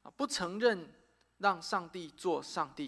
[0.01, 0.89] 啊，不承认
[1.39, 2.87] 让上帝做上帝。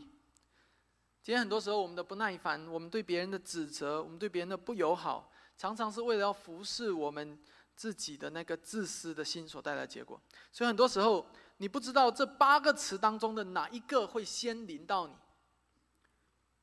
[1.21, 7.37] 今天很多时候，我们的不耐烦，我们对别人的指责，我们对别人的不友好，常常是为了要服侍我们
[7.79, 10.19] 自己的那个自私的心所带来的结果。
[10.51, 11.25] 所以很多时候。
[11.61, 15.13] 你不知道这八个词当中的哪一个会先临到你？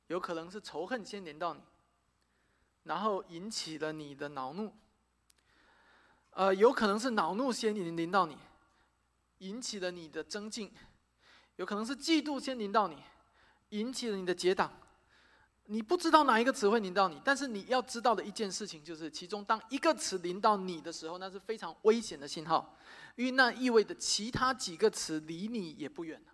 [0.06, 1.60] 有可能是仇恨先临到你，
[2.84, 4.74] 然后引起了你的恼怒。
[6.30, 8.38] 呃，有可能是恼怒先临临到你，
[9.40, 10.70] 引起了你的增进；
[11.56, 13.02] 有可能是嫉妒先临到你，
[13.68, 14.72] 引起了你的结党。
[15.66, 22.76] 你不知道哪一个词会临到你，但是你要知道的一件事情就是，其中当一个词临到你的时候，那是非常危险的信号。
[23.16, 26.32] 因为那意味着其他几个词离你也不远了。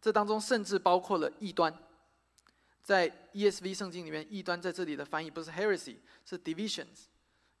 [0.00, 1.74] 这当中甚至包括了异端。
[2.82, 7.06] 在 ESV 圣经里面，异端在这里的翻译不是 heresy，是 divisions，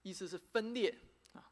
[0.02, 0.94] 意思是分裂
[1.32, 1.48] 啊。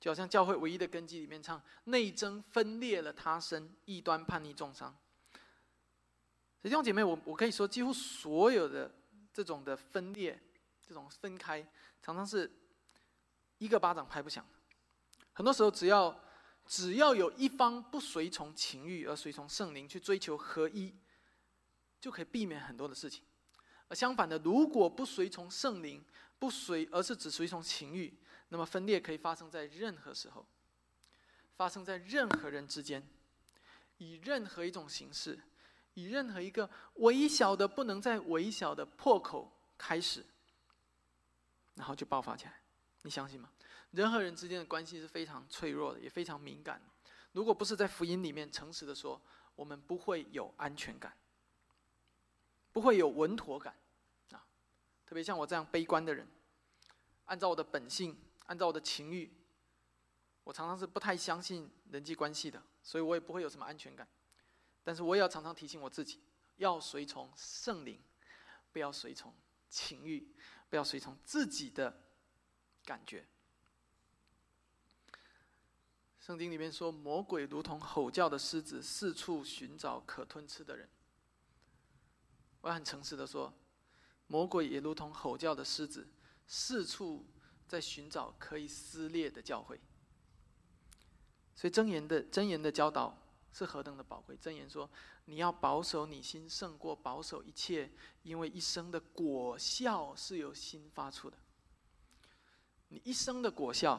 [0.00, 4.96] 就好像教会唯一的根基里面唱内争分裂了他身，异端叛逆重伤。
[6.68, 8.92] 弟兄姐妹，我我可以说，几乎所有的
[9.32, 10.36] 这种的分裂、
[10.84, 11.64] 这种分开，
[12.02, 12.50] 常常是
[13.58, 14.44] 一个巴掌拍不响。
[15.32, 16.20] 很多时候，只要
[16.66, 20.92] 只要有一方不随从情欲，而随从圣灵去追求合一，
[22.00, 23.22] 就可以避免很多的事情。
[23.86, 26.04] 而相反的，如果不随从圣灵，
[26.40, 28.12] 不随而是只随从情欲，
[28.48, 30.44] 那么分裂可以发生在任何时候，
[31.54, 33.08] 发生在任何人之间，
[33.98, 35.38] 以任何一种形式，
[35.96, 40.22] 以任何一个微小的不能再微小的破口开始，
[41.74, 42.60] 然后就爆发起来。
[43.00, 43.50] 你相信吗？
[43.92, 46.82] 人和人之间的关系是非常脆弱的，也非常敏感。
[47.32, 49.18] 如果不是在福音里面诚实的说，
[49.54, 51.16] 我们不会有安全感，
[52.72, 53.74] 不会有稳妥感
[54.32, 54.44] 啊！
[55.06, 56.28] 特别像我这样悲观的人，
[57.24, 59.32] 按照我的本性，按照我的情欲，
[60.44, 64.06] 我常常是不太相信人际关系的，所以我也不会有什么安全感。
[64.86, 66.22] 但是我也要常常提醒我自己，
[66.58, 68.00] 要随从圣灵，
[68.70, 69.34] 不要随从
[69.68, 70.32] 情欲，
[70.70, 72.04] 不要随从自己的。
[72.86, 73.26] 感觉，
[76.20, 80.88] 圣经里面说，魔鬼如同吼叫的狮子，四处寻找可吞吃的人。
[82.60, 83.52] 我很诚实的说，
[84.28, 86.06] 魔鬼也如同吼叫的狮子，
[86.46, 87.26] 四处
[87.66, 89.80] 在寻找可以撕裂的教会。
[91.56, 93.18] 所以真言的真言的教导
[93.56, 94.36] 是何等的宝贵。
[94.36, 94.90] 真言说，
[95.24, 97.90] 你要保守你心，胜过保守一切，
[98.22, 101.38] 因为一生的果效是由心发出的。
[102.88, 103.98] 你一生的果效，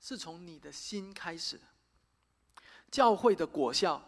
[0.00, 1.64] 是从你的心开始的；
[2.90, 4.04] 教会的果效，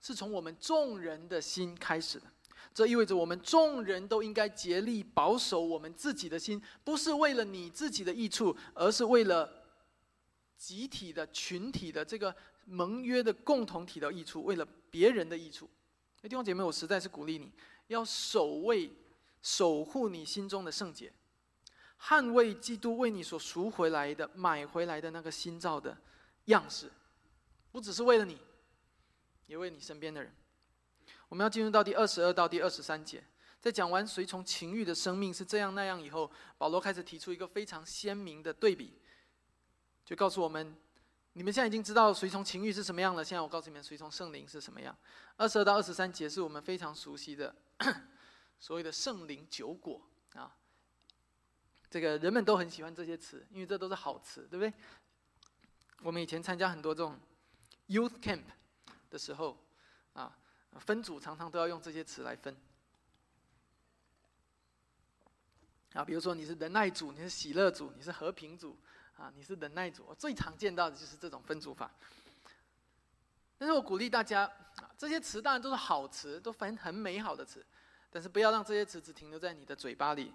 [0.00, 2.26] 是从我们众人的心开始的。
[2.72, 9.66] 这意味着我们众人都应该竭力保守我们自己的心，不是为了你自己的益处，而是为了
[10.56, 12.34] 集体的群体的这个
[12.64, 15.68] 盟约的共同体的益处，为了别人的益处。
[16.22, 17.50] 那弟兄姐妹，我实在是鼓励你
[17.86, 18.90] 要守卫、
[19.42, 21.12] 守护你心中的圣洁，
[22.00, 25.96] 捍卫基督为你所赎回来的、买回来的那个新造的
[26.46, 26.90] 样式，
[27.72, 28.38] 不只是为了你，
[29.46, 30.32] 也为你身边的人。
[31.28, 33.22] 我们要进入到第二十二到第二十三节，
[33.60, 38.98] 在讲完随从情欲的生命是这样那样以后，保罗开始提出一个非常鲜明的对比，
[40.04, 40.76] 就告诉我们：
[41.40, 43.24] 你们现在已经知道随从情欲是什么样了。
[43.24, 44.94] 现在我告诉你们，随从圣灵是什么样。
[45.38, 47.56] 二十二到二十三节是我们非常熟悉的
[48.60, 50.54] 所谓的圣灵酒果啊，
[51.88, 54.70] 这个人们都很喜欢这些词，因为这都是好词，对不对？
[56.02, 57.18] 我们以前参加很多这种
[57.88, 58.42] youth camp
[59.08, 59.56] 的时候
[60.12, 60.36] 啊。
[60.80, 62.54] 分组常常都要用这些词来分
[65.94, 68.76] 啊，比如说你是仁爱组，你是喜乐组，你是和平组
[69.20, 70.02] 啊，你是忍耐组。
[70.08, 71.90] 我最常见到的就是这种分组法。
[73.58, 74.44] 但是我鼓励大家
[74.76, 77.64] 啊，这些词当然都是好词，都很很美好的词，
[78.10, 80.32] 但是不要让这些词只停留在你的嘴巴里，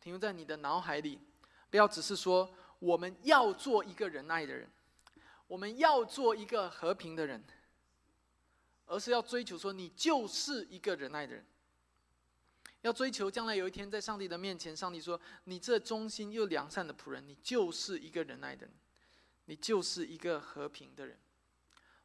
[0.00, 1.18] 停留在你的脑海里，
[1.68, 4.70] 不要只是说我们要做一个仁爱的人，
[5.48, 7.44] 我们要做一个和平的人。
[8.90, 11.44] 而是要追求说，你就是一个仁爱的人。
[12.82, 18.74] 要追求将来有一天在上帝的面前，上帝说：“你这忠心又良善的仆人，你就是一个仁爱的人，
[19.46, 21.18] 你就是一个和平的人。”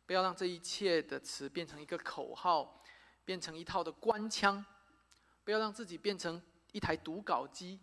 [0.06, 2.84] 不要让这一切的词变成一个口号，
[3.24, 4.66] 变成一套的官腔。
[5.46, 7.80] 不要让自己变成一台读稿机。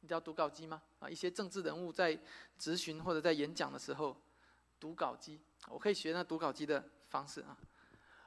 [0.00, 0.82] 你知道读稿机吗？
[0.98, 2.18] 啊，一些政治人物在
[2.58, 4.20] 咨询或者在演讲的时候，
[4.78, 5.40] 读稿机。
[5.68, 7.56] 我可以学那读稿机的方式啊。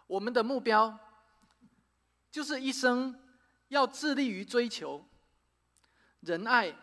[0.07, 0.97] 我们的目标
[2.31, 3.13] 就是一生
[3.69, 5.05] 要致力于追求
[6.21, 6.75] 仁爱、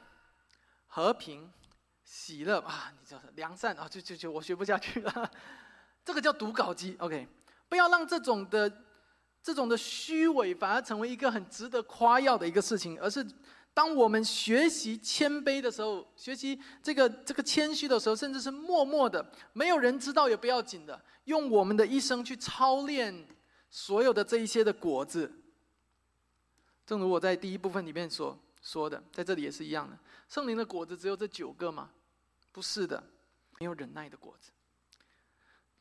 [0.87, 1.51] 和平、
[2.05, 2.93] 喜乐啊！
[3.01, 3.89] 你叫良善啊！
[3.89, 5.31] 就就就我学不下去了，
[6.05, 6.97] 这个叫读稿机。
[6.99, 7.27] OK，
[7.69, 8.71] 不要让这种的
[9.43, 13.27] 这种的虚伪反而成为一个很值得夸耀的一个事情，而是
[13.73, 21.03] 当我们学习谦卑的时候，学习这个这个谦虚的时候，甚至是默默的，没有人知道也不要紧的。
[21.25, 23.27] 用我们的一生去操练
[23.71, 25.33] 所有的这一些的果子，
[26.87, 29.99] 正如我在第一部分里面所说的，在这里也是一样的。
[30.29, 31.91] 圣灵的果子只有这九个吗？
[32.53, 33.03] 不是的，
[33.59, 34.51] 没有忍耐的果子，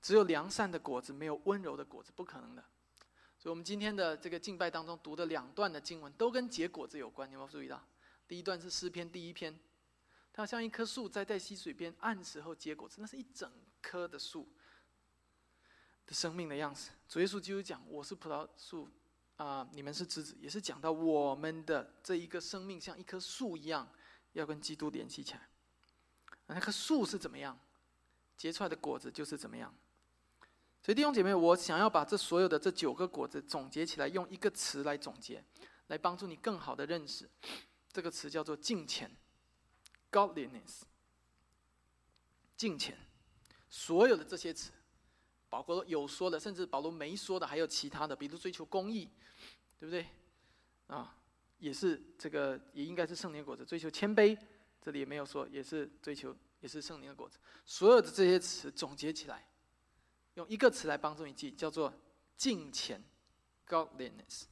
[0.01, 2.63] 只有良善的果子，没有温柔的果子，不可能的。
[3.37, 7.29] 所以，我们今天的这个敬拜当中读的两段的经文，都跟结果子有关。
[7.29, 7.85] 你有没有注意到？
[8.27, 9.59] 第一段是诗篇第一篇，
[10.31, 13.51] 它像一棵树栽在溪水边，按时候结果子，那是一整
[13.81, 14.47] 棵的树。
[16.05, 18.89] 的生命的样子，主耶稣基督讲我是葡萄树，
[19.37, 23.89] 啊，你们是枝子，也是讲到我们的这一个生命像一棵树一样，
[24.33, 25.49] 要跟基督联系起来。
[26.45, 27.59] 那棵树是怎么样，
[28.37, 29.73] 结出来的果子就是怎么样。
[30.81, 35.43] 所以弟兄姐妹，我想要把这所有的这九个果子总结起来，用一个词来总结，
[35.87, 37.29] 来帮助你更好的认识。
[37.91, 39.09] 这个词叫做敬虔
[40.11, 40.81] （godliness）。
[42.55, 42.97] 敬虔，
[43.69, 44.71] 所有的这些词。
[45.61, 49.09] 保罗有说的，甚至保罗没说的，还有其他的，比如追求公义，
[49.77, 50.07] 对不对？
[50.87, 51.19] 啊，
[51.59, 53.65] 也是这个，也应该是圣灵果子。
[53.65, 54.37] 追求谦卑，
[54.81, 57.37] 这里也没有说，也是追求，也是圣灵的果子。
[57.65, 59.47] 所有的这些词总结起来，
[60.35, 61.93] 用一个词来帮助你记，叫做
[62.35, 63.03] 敬虔
[63.67, 64.45] （godliness）。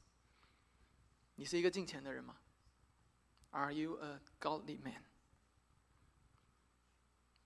[1.34, 2.38] 你是一个敬虔的人吗
[3.50, 5.02] ？Are you a godly man？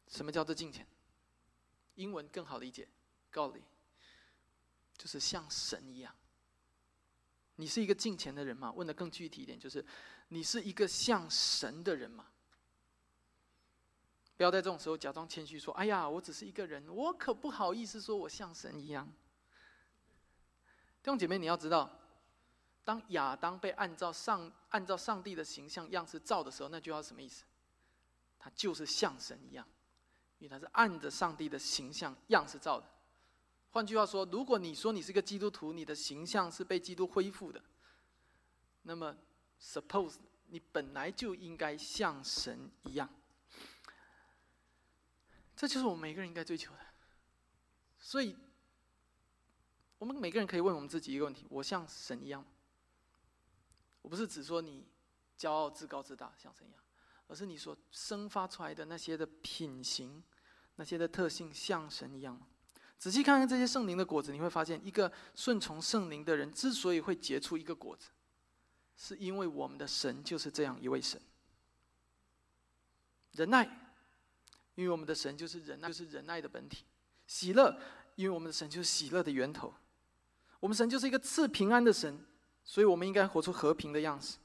[0.09, 0.87] 什么叫做敬虔？
[1.95, 2.89] 英文更好理解。
[3.37, 3.62] 道理
[4.97, 6.14] 就是像神一样。
[7.57, 8.72] 你是一个敬虔的人吗？
[8.72, 9.84] 问的更具体一点，就是
[10.28, 12.26] 你是一个像神的人吗？
[14.37, 19.07] 不要在这种时候假装谦虚，说：“哎呀，我只是一个人，我可不好意思说我像神一样。”
[21.03, 21.91] 弟兄姐妹，你要知道，
[22.84, 27.45] 当亚当被按照上按照上帝的形象样式造的时候，那句话什么意思？
[28.39, 29.66] 他就是像神一样，
[30.39, 32.87] 因为他是按着上帝的形象样式造的。
[33.77, 37.62] 换句话说，如果你说你是个基督徒，你的形象是被基督恢复的，
[38.85, 39.14] 那么
[39.61, 40.14] ，suppose
[40.47, 43.07] 你本来就应该像神一样。
[45.55, 46.79] 这就是我们每个人应该追求的。
[47.99, 48.35] 所以，
[49.99, 52.49] 我们每个人可以问我们自己一个问题：我像神一样吗？
[54.01, 54.87] 我不是只说你
[55.37, 56.83] 骄傲自高自大像神一样，
[57.29, 60.24] 而是你所生发出来的那些的品行、
[60.77, 62.47] 那些的特性像神一样吗？
[62.99, 68.09] 仔细看看这些圣灵的果子，你会发现，一个顺从圣灵的人之所以会结出一个果子，
[68.97, 71.21] 是因为我们的神就是这样一位神。
[73.33, 73.65] 忍耐，
[74.75, 76.85] 因为我们的神就是忍耐，就是忍耐的本体。
[77.27, 77.79] 喜乐，
[78.15, 79.75] 因为我们的神就是喜乐的源头。
[80.59, 82.25] 我们神就是一个赐平安的神，
[82.65, 84.39] 所以我们应该活出和平的样子。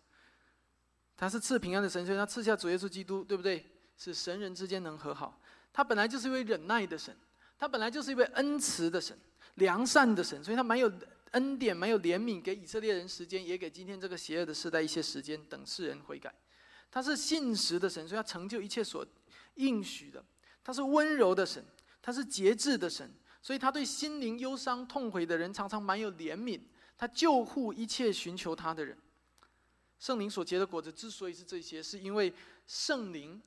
[1.15, 3.65] 他是赐平安的神，所以他赐下主耶稣基督，对不对？
[3.95, 5.39] 是神人之间能和好。
[5.71, 7.15] 他本来就是一位忍耐的神，
[7.61, 9.15] 他本来就是一位恩慈的神、
[9.53, 10.91] 良善的神，所以他蛮有
[11.33, 16.33] 恩典、蛮有怜悯，给以色列人时间，也给今天这个邪恶的时代一些时间，等世人悔改。
[16.89, 19.05] 他是信实的神，所以他成就一切所
[19.57, 20.25] 应许的。
[20.63, 21.63] 他是温柔的神，
[22.01, 23.07] 他是节制的神，
[23.43, 26.59] 所以他对心灵忧伤痛悔的人常常蛮有怜悯。
[26.97, 28.97] 他救护一切寻求他的人。
[29.99, 32.33] 圣灵所结的果子之所以是这些，是因为
[32.65, 33.39] 圣灵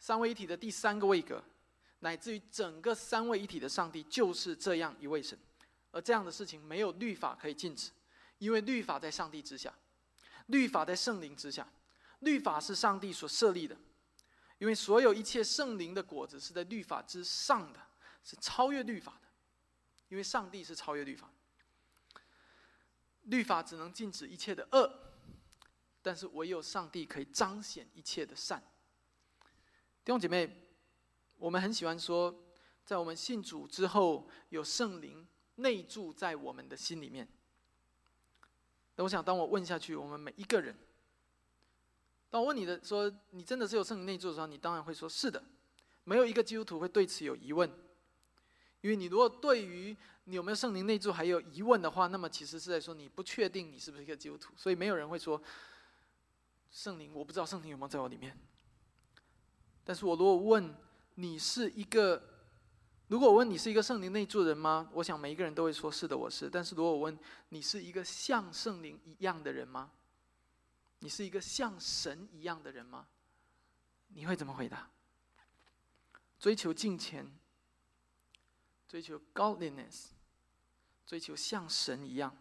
[0.00, 1.40] 三位一体的第三个位格，
[2.00, 5.38] 乃至于整个三位一体的上帝就是这样一位神。
[5.92, 7.90] 而这样的事情没有律法可以禁止，
[8.38, 9.74] 因为律法在上帝之下，
[10.46, 11.66] 律法在圣灵之下。
[12.20, 13.74] 律法是上帝所设立的，
[14.58, 17.80] 因为所有一切圣灵的果子是在律法之上的，
[18.22, 19.28] 是超越律法的，
[20.08, 21.30] 因为上帝是超越律法。
[23.22, 25.12] 律法只能禁止一切的恶，
[26.02, 28.62] 但是唯有上帝可以彰显一切的善。
[30.04, 30.69] 弟兄姐妹，
[31.40, 32.32] 我们很喜欢说，
[32.84, 35.26] 在我们信主之后，有圣灵
[35.56, 37.26] 内住在我们的心里面。
[38.96, 40.76] 那我想，当我问下去，我们每一个人。
[42.28, 45.42] 当我问你的说，你真的是有圣灵内住的时候，你当然会说是的。
[46.04, 47.68] 没有一个基督徒会对此有疑问，
[48.82, 54.52] 因为你如果对于你有没有圣灵内住还有疑问的话，那么其实是在说你不确定你是不是一个基督徒。
[54.56, 55.40] 所以没有人会说
[56.70, 58.38] 圣灵，我不知道圣灵有没有在我里面。
[59.82, 60.74] 但是我如果问
[61.20, 62.22] 你是一个，
[63.08, 64.88] 如果我问你是一个圣灵内住人吗？
[64.94, 66.48] 我想每一个人都会说是的，我是。
[66.48, 67.18] 但是如果我问
[67.50, 69.92] 你是一个像圣灵一样的人吗？
[71.00, 73.06] 你是一个像神一样的人吗？
[74.08, 74.90] 你会怎么回答？
[76.38, 77.30] 追求金钱，
[78.88, 80.06] 追求 godliness，
[81.06, 82.34] 追求像神一样，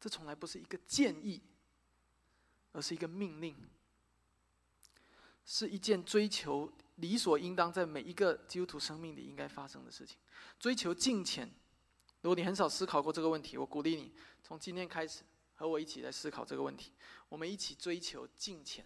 [0.00, 1.42] 这从来不是一个建议，
[2.70, 3.56] 而是一个命令，
[5.44, 10.18] 是一件追求理所应当在每一个基督徒生命里应该发生的事情。
[10.58, 11.50] 追求金钱，
[12.20, 15.22] 如果你很少思考过这个问题，我鼓励你从今天开始。
[15.58, 16.92] 和我一起来思考这个问题，
[17.30, 18.84] 我们一起追求敬钱。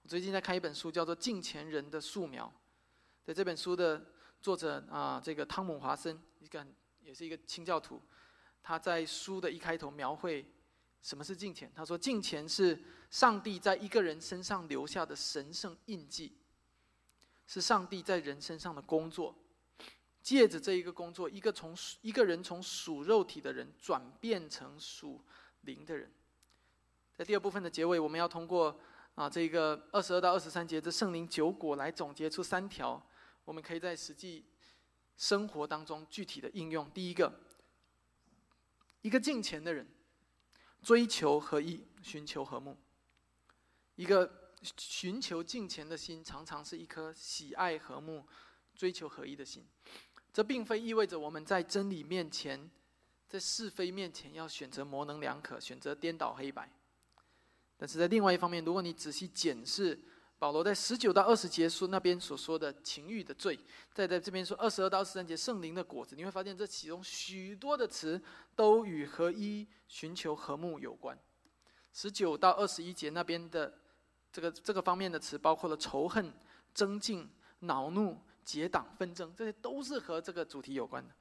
[0.00, 2.50] 我最近在看一本书，叫做《敬钱人的素描》。
[3.22, 4.02] 在这本书的
[4.40, 6.66] 作者啊，这个汤姆·华森，一个
[7.00, 8.00] 也是一个清教徒，
[8.62, 10.50] 他在书的一开头描绘
[11.02, 11.70] 什么是敬钱。
[11.76, 16.34] 他说：“敬钱是上帝在一个人身上留下的神圣印记，
[17.46, 19.34] 是上帝在人身上的工作。
[20.22, 25.24] 借着这一个工作，一个从一个人从属肉体的人转变成属。”
[25.64, 26.12] 灵的人，
[27.16, 28.78] 在第二部分的结尾，我们要通过
[29.14, 33.02] 啊这个二十二到二十三节这圣灵九果来总结出三条，
[33.46, 34.44] 我们可以在实际
[35.16, 36.90] 生活当中具体的应用。
[36.90, 37.32] 第一个，
[39.00, 39.88] 一个敬虔的人，
[40.82, 42.76] 追求合一，寻求和睦。
[43.94, 44.43] 一个
[44.78, 48.26] 寻求敬虔的心，常常是一颗喜爱和睦、
[48.74, 49.66] 追求合一的心。
[50.32, 52.70] 这并非意味着我们在真理面前。
[53.26, 56.70] 在是非面前，要选择模棱两可，选择颠倒黑白。
[57.76, 59.98] 但是在另外一方面，如果你仔细检视
[60.38, 63.58] 保罗在十九到二十节书那边所说的情欲的罪，
[63.92, 68.22] 再在这边说二十二到二十三节圣灵的果子，你会发现这其中许多的词
[68.54, 71.18] 都与合一、寻求和睦有关。
[71.92, 73.80] 十九到二十一节那边的
[74.34, 76.34] 这个这个方面的词，包括了仇恨、
[76.74, 77.30] 争竞、
[77.60, 81.14] 恼怒、结党纷争，这些都是和这个主题有关的。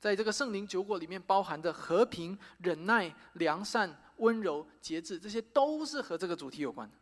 [0.00, 6.96] 在这个圣灵九果里面，包含着和平、忍耐、良善、温柔、节制，这些都是和这个主题有关的。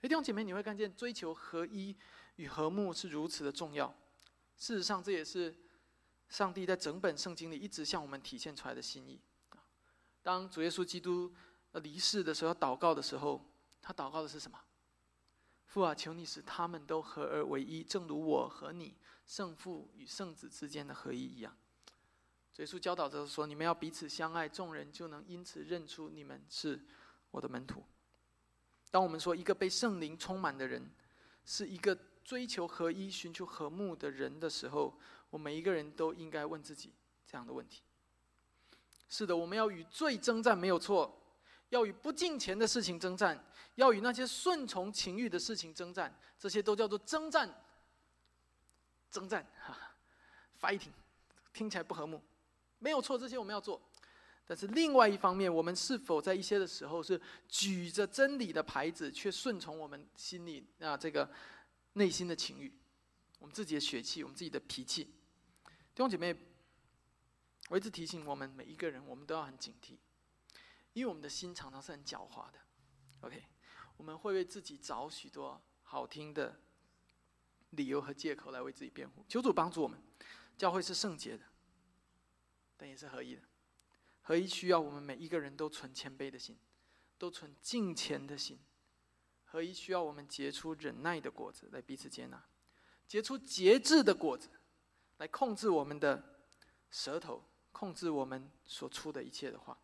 [0.00, 1.96] 弟兄姐妹，你会看见追求合一
[2.36, 3.92] 与和睦是如此的重要。
[4.56, 5.52] 事实上，这也是
[6.28, 9.20] 上帝在整本圣经里一直向我们体现出来的心意。
[10.22, 11.34] 当主耶稣基督
[11.72, 13.44] 离世的时候，祷告的时候，
[13.82, 14.56] 他祷告的是什么？
[15.78, 18.96] 父啊，求你使他们都合而为一，正如我和你
[19.28, 21.56] 圣父与圣子之间的合一一样。
[22.56, 26.84] 耶稣教导着说：“你们要彼此相爱，众人就能因此认出你们是
[27.30, 27.84] 我的门徒。”
[28.90, 30.90] 当我们说一个被圣灵充满的人，
[31.44, 34.98] 是一个追求合一、寻求和睦的人的时候，
[35.30, 36.92] 我们每一个人都应该问自己
[37.24, 37.82] 这样的问题：
[39.08, 41.08] 是的，我们要与罪征战，没有错；
[41.70, 43.44] 要与不敬钱的事情征战，
[43.74, 47.48] 要与那些顺从情欲的事情征战，这些都叫做征战。
[49.10, 49.76] 征战，哈
[50.60, 50.92] ，fighting，
[51.52, 52.22] 听起来不和睦。
[52.78, 53.80] 没有错，这些我们要做，
[54.46, 61.28] 但是另外一方面，我们是否在一些的时候是举着真理的牌子，却顺从我们心里啊这个
[61.94, 62.72] 内心的情欲，
[63.38, 65.04] 我们自己的血气，我们自己的脾气？
[65.04, 66.36] 弟兄姐妹，
[67.70, 69.96] 我一直提醒我们每一个人，我们都要很警惕，
[70.98, 72.58] 因为我们的心常常是很狡猾的。
[73.20, 73.44] OK，
[73.96, 76.60] 我们会为自己找许多好听的
[77.70, 79.24] 理由和借口来为自己辩护。
[79.28, 80.02] 求主帮助我们，
[80.56, 81.44] 教会是圣洁的，
[82.76, 83.42] 但也是合一的。
[84.22, 86.58] 合一需要我们每一个人都存谦卑的心，
[87.16, 88.58] 都存敬虔的心。
[89.44, 92.44] 合一需要我们结出忍耐的果子来彼此接纳，
[93.06, 94.50] 结出节制的果子
[95.18, 96.40] 来控制我们的
[96.90, 99.80] 舌头，控制我们所出的一切的话。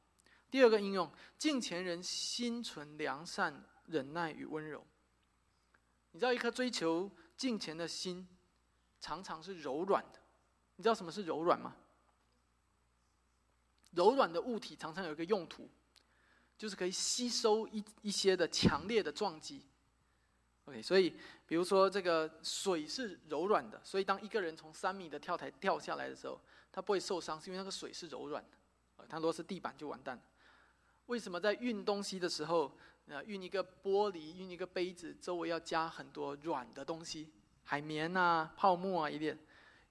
[0.54, 4.86] 第二个应用，敬虔人心存良善、忍耐与温柔。
[6.12, 8.24] 你知道，一颗追求敬虔的心，
[9.00, 10.20] 常常是柔软的。
[10.76, 11.74] 你知道什么是柔软吗？
[13.96, 15.68] 柔软的物体常常有一个用途，
[16.56, 19.66] 就是可以吸收一一些的强烈的撞击。
[20.66, 21.16] OK，所以
[21.48, 26.40] 比如说这个水是柔软的，所以当一个人从三米的跳台掉下来的时候，
[26.70, 29.04] 他不会受伤，是因为那个水是柔软的。
[29.08, 30.22] 他如果是地板就完蛋了。
[31.06, 32.76] 为什么在运东西的时候，
[33.06, 37.32] 呃，运一个玻璃、运一个杯子，周围要加很多软的东西，
[37.62, 39.38] 海绵啊、泡沫啊一点，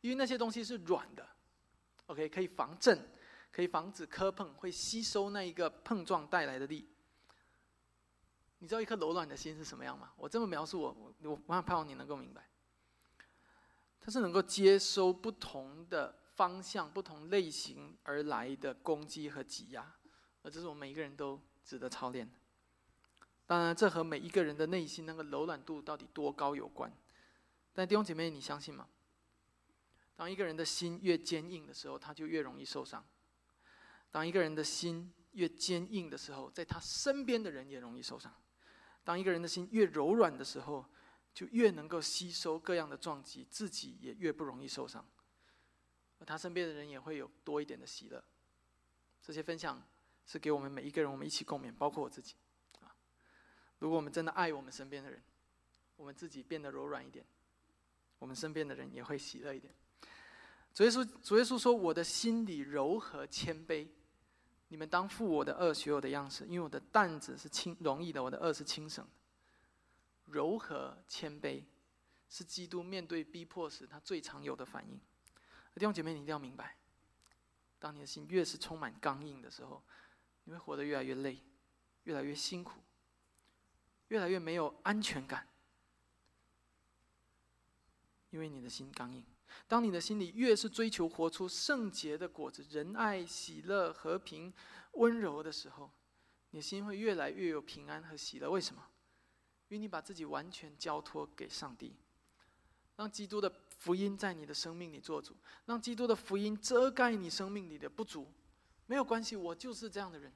[0.02, 1.28] 因为那些东西是软的
[2.08, 3.00] ，OK，可以防震。
[3.54, 6.90] 可以防止磕碰，会吸收那一个碰撞带来的力。
[8.58, 10.12] 你知道一颗柔软的心是什么样吗？
[10.18, 12.50] 我这么描述，我我我盼望你能够明白。
[14.02, 19.96] 它是能够接收不同的方向、不同类型而来的攻击和挤压，
[20.44, 22.30] 而这是我们每一个人都值得操练。
[23.46, 26.92] 当然，这和每一个人的内心那个柔软度到底多高有关。
[27.74, 28.88] 但弟兄姐妹，你相信吗？
[30.16, 33.04] 当一个人的心越坚硬的时候，他就越容易受伤。
[34.12, 38.32] 当一个人的心越坚硬的时候，在他身边的人也容易受伤；
[39.04, 40.86] 当一个人的心越柔软的时候，
[41.34, 45.04] 就越能够吸收各样的撞击，自己也越不容易受伤，
[46.20, 48.24] 而他身边的人也会有多一点的喜乐。
[49.20, 49.82] 这些分享
[50.26, 52.36] 是给我们每一个人，我们一起共勉，包括我自己。
[52.82, 52.96] 啊，
[53.80, 55.22] 如果我们真的爱我们身边的人，
[55.96, 57.26] 我们自己变得柔软一点，
[58.20, 59.74] 我们身边的人也会喜乐一点。
[60.74, 63.88] 主耶稣，主耶稣说：“我的心里柔和谦卑。”
[64.70, 69.12] 你们当负我的恶，学我的样式，因为我的担子是轻容易的，我的恶是轻省的。
[70.26, 71.64] 柔和谦卑，
[72.28, 75.00] 是基督面对逼迫时他最常有的反应。
[75.76, 76.76] 弟兄姐妹，你一定要明白，
[77.78, 79.84] 当你的心越是充满刚硬的时候，
[80.46, 81.42] 你会活得越来越累，
[82.04, 82.80] 越来越辛苦，
[84.10, 85.48] 越来越没有安全感，
[88.30, 89.26] 因为你的心刚硬。
[89.68, 94.52] 当你的心里越是追求活出圣洁的果子，仁爱、喜乐、和平、
[94.94, 95.92] 温柔的时候，
[96.50, 98.50] 你的心会越来越有平安和喜乐。
[98.50, 98.84] 为什么？
[99.70, 101.96] 因为你把自己完全交托给上帝，
[102.96, 105.36] 让基督的福音在你的生命里做主，
[105.66, 108.32] 让基督的福音遮盖你生命里的不足。
[108.94, 110.32] 没有关系，我就是这样的人，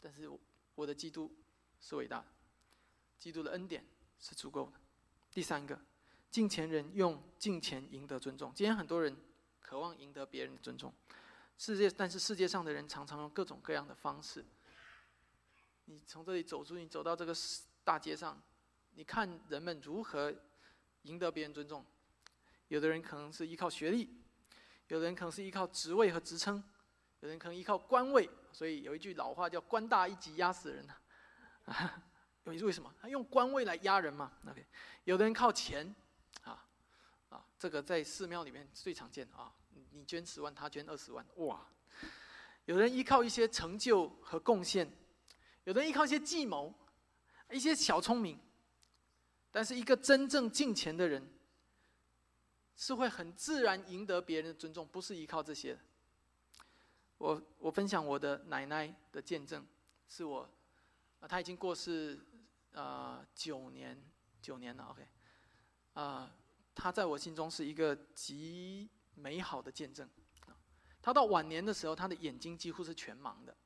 [0.00, 0.26] 但是
[0.74, 1.30] 我的基督
[1.78, 2.26] 是伟大的，
[3.18, 3.84] 基督的恩典
[4.18, 4.80] 是足够的。
[5.30, 5.78] 第三个。
[6.30, 8.50] 敬前人用敬前赢得尊重。
[8.54, 9.14] 今天很多人
[9.60, 10.90] 渴望赢得别人的尊重，
[11.58, 14.42] 世界但是世界上的人常常用各种各样的方式。
[15.84, 17.34] 你从这里走出，你走到这个
[17.84, 18.42] 大街上，
[18.94, 20.34] 你看人们如何
[21.02, 21.84] 赢得别人尊重。
[22.68, 24.08] 有的人可能是依靠学历，
[24.88, 26.64] 有的人可能是依靠职位和职称，
[27.26, 28.30] 有人可能依靠官位。
[28.52, 30.86] 所以有一句老话叫“官大一级压死人”
[31.66, 32.02] 啊，
[32.46, 32.94] 因为为什么？
[33.00, 34.32] 他用官位来压人嘛。
[34.48, 34.64] OK，
[35.04, 35.94] 有的人靠钱。
[36.44, 36.64] 啊
[37.30, 39.52] 啊，这个在寺庙里面最常见啊！
[39.90, 41.66] 你捐十万，他捐二十万，哇！
[42.66, 44.88] 有人依靠一些成就和贡献，
[45.64, 46.72] 有人依靠一些计谋，
[47.50, 48.38] 一些小聪明，
[49.50, 51.28] 但是一个真正敬钱的人，
[52.76, 55.76] 是会很自然赢得别人的尊重，不是依靠这些。
[57.18, 59.66] 我我分享我的奶奶的见证，
[60.08, 60.48] 是我
[61.20, 62.18] 啊，她已经过世
[62.72, 64.00] 啊九年
[64.40, 65.06] 九年了，OK，
[65.94, 66.32] 啊。
[66.78, 70.06] 她在我心中是一个极美好的见证。
[71.00, 73.56] 她到晚年的时候，她的眼睛几乎是全盲的，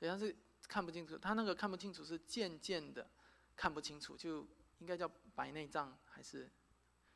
[0.00, 0.34] 好像是
[0.66, 1.18] 看不清楚。
[1.18, 3.06] 她那个看不清楚是渐渐的
[3.54, 4.48] 看不清楚，就
[4.78, 6.50] 应该叫白内障，还是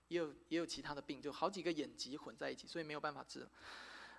[0.09, 3.49] 也有也有其他的病，就好几个眼疾混在一起，所以没有办法治。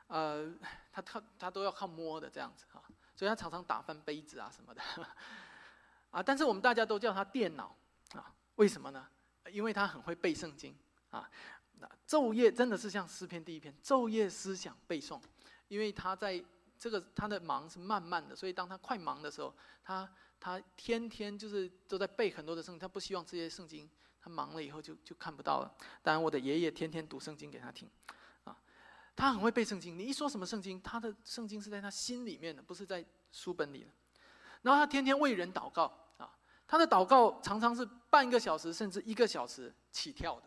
[0.09, 0.53] 呃，
[0.91, 2.83] 他他他都要靠摸的这样子啊，
[3.15, 4.81] 所以他常常打翻杯子啊什么的。
[6.11, 7.75] 啊，但是我们大家都叫他电脑
[8.13, 9.07] 啊，为什么呢？
[9.51, 10.75] 因为他很会背圣经。
[11.11, 11.27] 啊，
[11.79, 15.19] 那昼夜真的是像诗篇第一篇，昼夜思想背诵，
[15.67, 16.43] 因为他在
[16.77, 19.51] 这个他的忙是慢慢的，所以当他快忙的时候，
[19.83, 20.07] 他
[20.39, 23.89] 他天天就是都在背很多的圣经，他不希望这些圣经
[24.21, 25.75] 他忙了以后就就看不到了。
[26.03, 27.89] 当然，我的爷爷天天读圣经给他听，
[29.19, 29.99] 他很会背圣经。
[29.99, 33.89] 你一说什么圣经，他的圣经是在他心里面的，不是在书本里的。
[34.61, 36.31] 然后他天天为人祷告啊，
[36.65, 40.43] 他的祷告常常是半个小时甚至一个小时起跳的。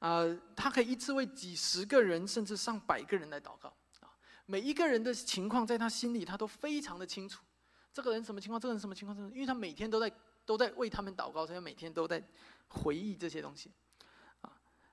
[0.00, 3.68] 呃，他可以一次为几十个人，甚至上百个人来祷告
[4.00, 4.08] 啊。
[4.46, 7.44] 每一个人的情况，在他心里，他都非常的清楚。
[7.92, 8.58] 这个人什么情况？
[8.58, 9.16] 这个人什么情况？
[9.30, 10.10] 因为他每天都在
[10.46, 12.20] 都在为他们祷告，所以每天都在
[12.68, 13.70] 回忆这些东西。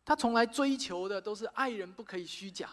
[0.08, 2.70] 他从来追求的都是爱人不可以虚假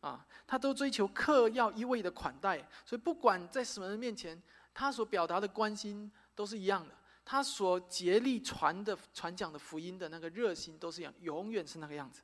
[0.00, 4.42] 啊，他都追求客要一味的款待，所以不管在什么人面前，
[4.72, 6.94] 他所表达的关心都是一样的。
[7.26, 12.22] 他所竭力传的、传讲的福音的那个热心，都是一样，永远是那个样子，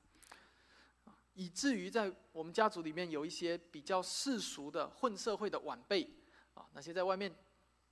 [1.35, 6.11] 以至于在我们家族里面有一些比较世俗的混社会的晚辈
[6.55, 7.31] 啊，那些在外面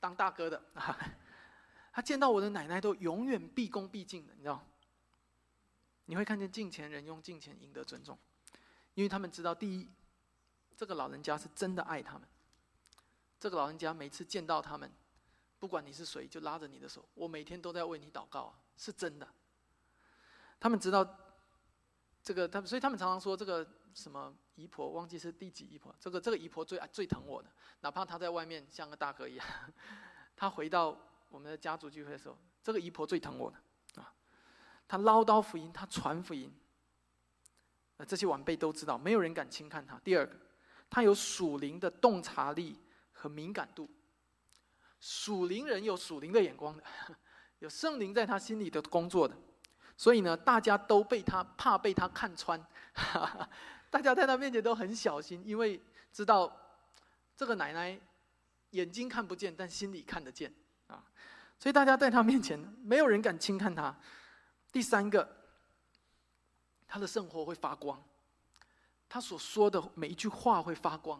[0.00, 0.98] 当大哥的啊，
[1.92, 4.66] 他见到我的奶奶都永远毕恭毕敬的，你知道？
[6.06, 8.18] 你会看见敬前人用敬前赢得尊重，
[8.94, 9.88] 因为他们知道，第一，
[10.76, 12.26] 这个老人家是真的爱他们，
[13.38, 14.90] 这个老人家每次见到他们。
[15.58, 17.08] 不管你是谁，就拉着你的手。
[17.14, 19.26] 我每天都在为你祷告，是真的。
[20.60, 21.18] 他们知道
[22.22, 25.96] 这个，他们所以他们常常说这个什么姨婆，忘记是第几姨婆。
[25.98, 27.50] 这个这个姨婆最爱最疼我的，
[27.80, 29.46] 哪怕她在外面像个大哥一样，
[30.36, 30.96] 她回到
[31.30, 33.56] 我们的家族聚会的时候，这个姨婆最疼我的。
[34.88, 36.52] 他唠叨福音，他传福音。
[37.98, 39.98] 呃，这些晚辈都知道，没有人敢轻看他。
[40.04, 40.36] 第二个，
[40.90, 42.78] 他有属灵的洞察力
[43.12, 43.88] 和敏感度。
[45.00, 46.82] 属灵人有属灵的眼光的，
[47.60, 49.36] 有圣灵在他心里的工作的，
[49.96, 52.60] 所以呢，大家都被他怕被他看穿，
[53.90, 55.80] 大家在他面前都很小心，因为
[56.12, 56.54] 知道
[57.36, 57.98] 这个奶奶
[58.70, 60.52] 眼睛看不见，但心里看得见
[60.86, 61.04] 啊，
[61.58, 63.94] 所以大家在他面前没有人敢轻看他。
[64.76, 65.26] 第三个，
[66.86, 68.06] 他的生活会发光，
[69.08, 71.18] 他所说的每一句话会发光，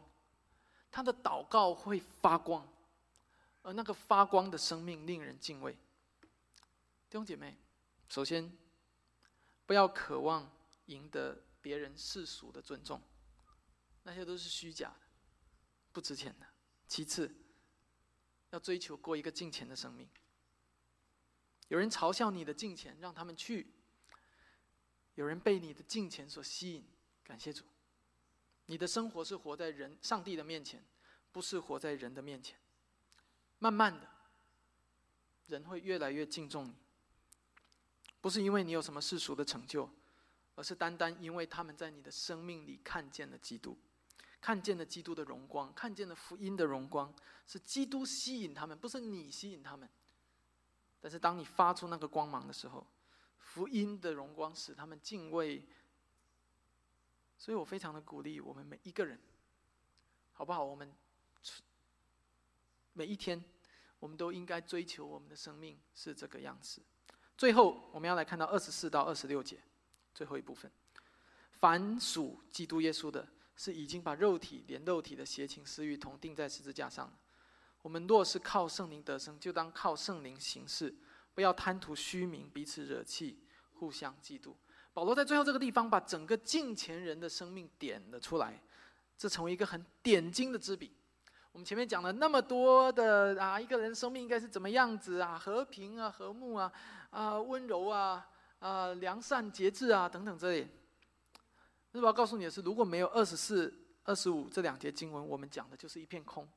[0.91, 2.71] 他的祷告会发光。
[3.63, 5.73] 而那个发光的生命令人敬畏，
[7.09, 7.57] 弟兄姐妹，
[8.11, 8.55] 首先
[9.65, 10.53] 不要渴望
[10.85, 13.01] 赢得别人世俗的尊重，
[14.03, 15.01] 那些都是虚假的，
[15.93, 16.47] 不值钱的。
[16.87, 17.35] 其次，
[18.51, 20.07] 要追求过一个敬虔的生命。
[21.69, 23.67] 有人嘲笑你的敬虔，让他们去；
[25.15, 26.85] 有人被你的敬虔所吸引，
[27.25, 27.65] 感谢主。
[28.67, 30.85] 你的生活是活在人、上帝的面前，
[31.33, 32.59] 不是活在人的面前。
[33.59, 34.09] 慢慢的，
[35.47, 36.75] 人会越来越敬重你，
[38.21, 39.89] 不是因为你有什么世俗的成就，
[40.55, 43.79] 而是单单因为他们在你的生命里看见了基督，
[44.41, 47.15] 看见了基督的荣光，看见了福音的荣光，
[47.47, 49.89] 是基督吸引他们，不是你吸引他们。
[51.01, 52.87] 但是当你发出那个光芒的时候，
[53.39, 55.65] 福音的荣光使他们敬畏。
[57.39, 59.21] 所以我非常的鼓励我们每一个人，
[60.33, 60.65] 好不好？
[60.65, 60.93] 我们。
[62.95, 63.45] 每一天，
[63.99, 66.81] 我们都应该追求我们的生命是这个样子。
[67.37, 69.63] 最后，我们要来看到二十四到二十六节，
[70.15, 70.73] 最后一部分。
[71.53, 77.19] 凡属基督耶稣的，是已经把肉体连肉体的邪情私欲同定在十字架上了。
[77.87, 80.93] 我们若是靠圣灵得生，就当靠圣灵行事，
[81.35, 83.39] 不要贪图虚名，彼此惹气，
[83.75, 84.53] 互相嫉妒。
[84.93, 88.61] 保罗在最后这个地方，把整个近前人的生命点了出来，
[89.17, 90.97] 这成为一个很点睛的之笔。
[91.53, 95.39] 我们前面讲了那么多的啊，一个人生命应该是怎么样子啊？
[95.39, 96.73] 和平啊，和睦啊，
[97.11, 98.29] 啊，温柔啊，
[98.59, 100.67] 啊，良善节制啊，等等这里。
[101.93, 103.73] 我要告诉你的是，如果没有二十四、
[104.03, 106.49] 二十五这两节经文，我们讲的就是一片空。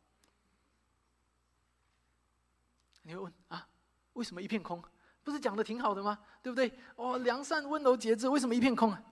[3.09, 3.67] 你会问啊，
[4.13, 4.79] 为什么一片空？
[5.23, 6.19] 不是讲的挺好的吗？
[6.43, 6.71] 对不对？
[6.95, 9.03] 哦，良善、温柔、节制，为什么一片空啊？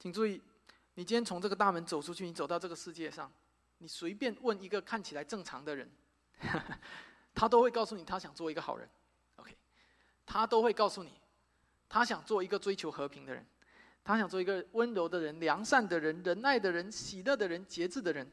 [0.00, 0.42] 请注意，
[0.94, 3.30] 你今天从这个大门走出去，你走到这个世界上。
[3.80, 5.88] 你随便问一个看起来正常的人，
[7.32, 8.88] 他都会告诉你他想做一个好人
[9.36, 9.56] ，OK，
[10.26, 11.12] 他都会告诉你，
[11.88, 13.46] 他想做一个追求和平的人，
[14.02, 18.28] 他想做一个温柔的人、良善的人、仁爱的人、喜乐的人、节制的人。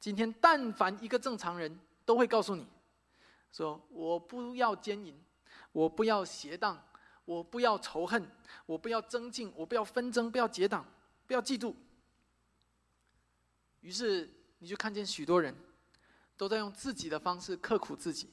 [0.00, 2.66] 今天但凡一个正常人都会告诉你，
[3.52, 5.14] 说我不要奸淫，
[5.72, 6.82] 我不要邪荡，
[7.26, 8.26] 我不要仇恨，
[8.66, 10.84] 我不要增进，我不要纷争，不要结党，
[11.26, 11.74] 不要嫉妒。
[13.80, 15.54] 于是你就看见许多人，
[16.36, 18.32] 都在用自己的方式刻苦自己。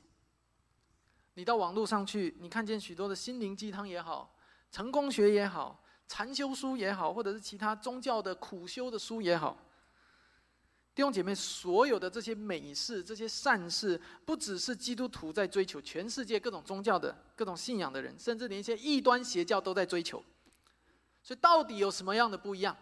[1.33, 4.35] 你到网络上去，你看见许多的心灵鸡汤也好，
[4.71, 9.57] 成功学也好，禅修书也好，或者是其他宗教的苦修的书也好。
[10.99, 20.21] 弟兄姐妹，所有的这些美事、这些善事，不只是基督徒在追求，全世界各种宗教的、各种信仰的人，甚至连一些异端邪教都在追求。
[21.23, 22.75] 所以，到底有什么样的不一样？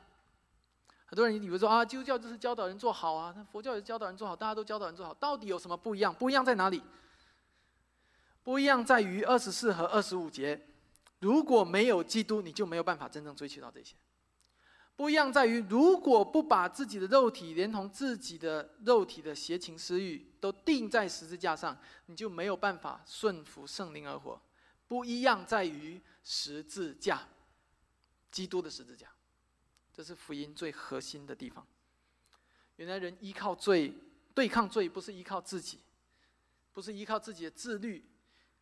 [1.05, 6.11] 很多人以为说啊，基督教就是教导人做好啊，那佛教也是教导人做好，大家都教导人做好，到底有什么不一样？
[6.11, 6.81] 不一样在哪里？
[8.41, 10.59] 不一样在于二十四和二十五节，
[11.19, 13.95] 如果没有基督，你就没有办法真正追求到这些。
[14.97, 21.77] 不一样在于，如果不把自己的肉体连同自己的肉体的邪情私欲都钉在十字架上，
[22.07, 24.41] 你就没有办法顺服圣灵而活。
[24.87, 27.21] 不一样在于十字架，
[28.31, 29.07] 基督的十字架。
[29.93, 31.65] 这是福音最核心的地方。
[32.77, 33.93] 原来人依靠罪
[34.33, 35.77] 对抗罪，不是依靠自己，
[36.73, 38.03] 不是依靠自己的自律、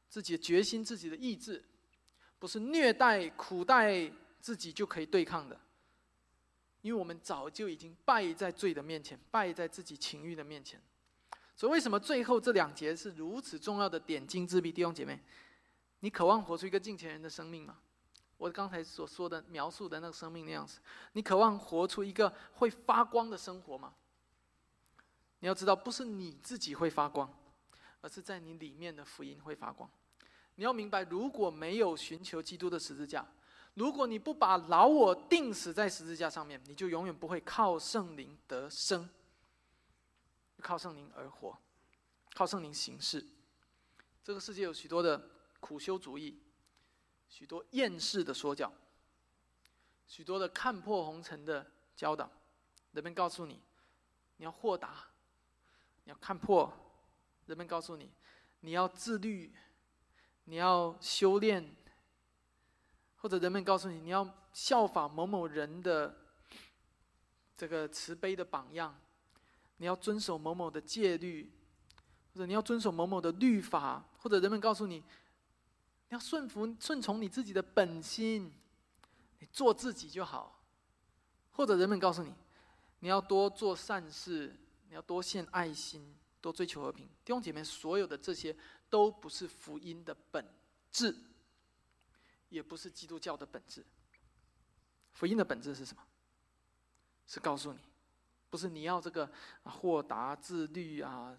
[0.09, 1.63] 自己的决心、自己的意志，
[2.39, 4.11] 不是虐待苦待
[4.41, 5.57] 自己就可以对抗的。
[6.86, 10.79] 因为我们早就已经败在罪的面前，败在自己情欲的面前。
[11.55, 14.71] 所以，为什么最后这两节是如此重要的点睛之笔？
[14.71, 15.19] 弟兄姐妹，
[16.01, 17.79] 你渴望活出一个敬虔人的生命吗？
[18.38, 20.79] 我刚才所说的描述的那个生命那样子，
[21.13, 23.95] 你渴望活出一个会发光的生活吗？
[25.39, 27.36] 你要知道，不是你自己会发光，
[28.01, 29.89] 而是在你里面的福音会发光。
[30.53, 33.27] 你要明白，如果没有寻求基督的十字架，
[33.76, 39.09] 如果你不把老我钉死在十字架上面，你就永远不会靠圣灵得生，
[40.61, 41.57] 靠圣灵而活，
[42.34, 43.26] 靠圣灵行事。
[44.23, 46.41] 这个世界有许多的苦修主义。
[47.28, 48.71] 许多厌世的说教，
[50.07, 52.32] 许多的看破红尘的教导，
[52.91, 53.61] 人们告诉你，
[54.38, 55.07] 你要豁达，
[56.05, 56.71] 你要看破；
[57.47, 58.09] 人们告诉你，
[58.61, 59.53] 你要自律，
[60.45, 61.76] 你要修炼，
[63.26, 66.15] 或者人们告诉你，你要效法某某人的
[67.57, 68.95] 这个慈悲的榜样，
[69.78, 71.51] 你要遵守某某的戒律，
[72.36, 75.03] 或者你要遵守某某的律法，或者人们告诉你。
[76.09, 78.53] 要顺服、顺从你自己的本心，
[79.39, 80.63] 你做自己就好。
[81.53, 82.32] 或者人们告诉你，
[82.99, 84.55] 你要多做善事，
[84.88, 87.07] 你要多献爱心，多追求和平。
[87.26, 88.55] 弟兄姐妹，所有的这些
[88.88, 90.47] 都不是福音的本
[90.91, 91.17] 质，
[92.49, 93.85] 也不是基督教的本质。
[95.11, 96.03] 福音的本质是什么？
[97.27, 97.79] 是告诉你，
[98.49, 99.31] 不是你要这个
[99.63, 101.37] 豁达、自律啊，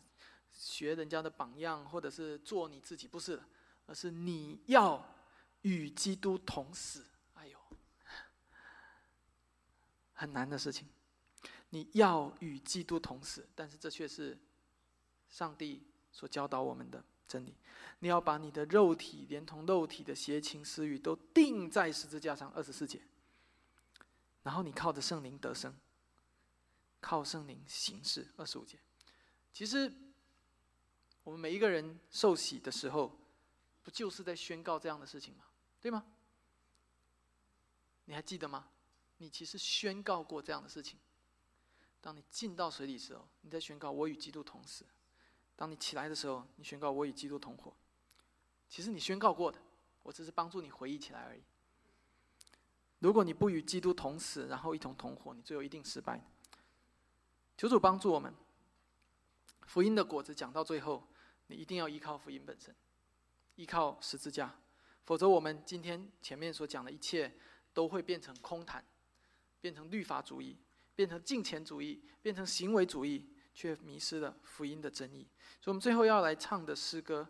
[0.53, 3.41] 学人家的榜样，或者是做你自己，不是。
[3.89, 5.15] 而是你要
[5.63, 7.59] 与基督同死，哎呦，
[10.13, 10.89] 很难的事情。
[11.71, 14.37] 你要与基督同死，但是这却是
[15.29, 17.55] 上帝所教导我们的真理。
[17.99, 23.01] 你要把你的肉体连同肉体的邪情私欲都钉在十字架上，二十四节。
[24.43, 25.75] 然后你靠着圣灵得生，
[27.01, 28.79] 靠圣灵行事，二十五节。
[29.53, 29.93] 其实
[31.25, 33.19] 我们每一个人受洗的时候。
[33.83, 35.45] 不就是在宣告这样的事情吗？
[35.81, 36.05] 对吗？
[38.07, 38.69] 你还记得吗？
[39.19, 40.99] 你其实宣告过这样的事情。
[42.01, 44.85] 当你进到水里时候，你在宣告我与基督同死；
[45.57, 47.75] 当你起来的时候，你宣告我与基督同活。
[48.69, 49.59] 其实你宣告过的，
[50.03, 51.43] 我只是帮助你回忆起来而已。
[52.99, 56.23] 如果你不与基督同死，然后一同同活，你最后一定失败。
[57.57, 58.35] 求主帮助我们。
[59.67, 61.09] 福音的果子讲到最后，
[61.47, 62.75] 你一定要依靠福音本身。
[63.57, 64.55] 依靠十字架，
[65.05, 67.35] 否则我们今天前面所讲的一切
[67.73, 68.85] 都会变成空谈，
[69.61, 70.59] 变成律法主义，
[70.95, 75.27] 变成金钱主义，变成行为主义，却迷失了福音的真意。
[75.61, 77.27] 所以，我们最后要来唱的诗歌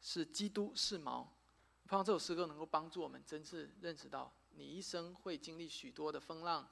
[0.00, 1.34] 是《基督是矛》。
[1.88, 6.68] 盼望这首诗歌能够帮助我们，真是认识到你一生会经历许多的风浪，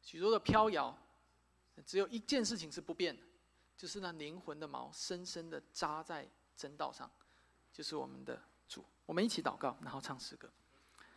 [0.00, 0.96] 许多的飘摇，
[1.84, 3.22] 只有一件事情是不变的，
[3.76, 7.10] 就是那灵魂的锚深深的扎在真道上。
[7.72, 10.48] 就是我们的主，我们一起祷告，然后唱诗歌。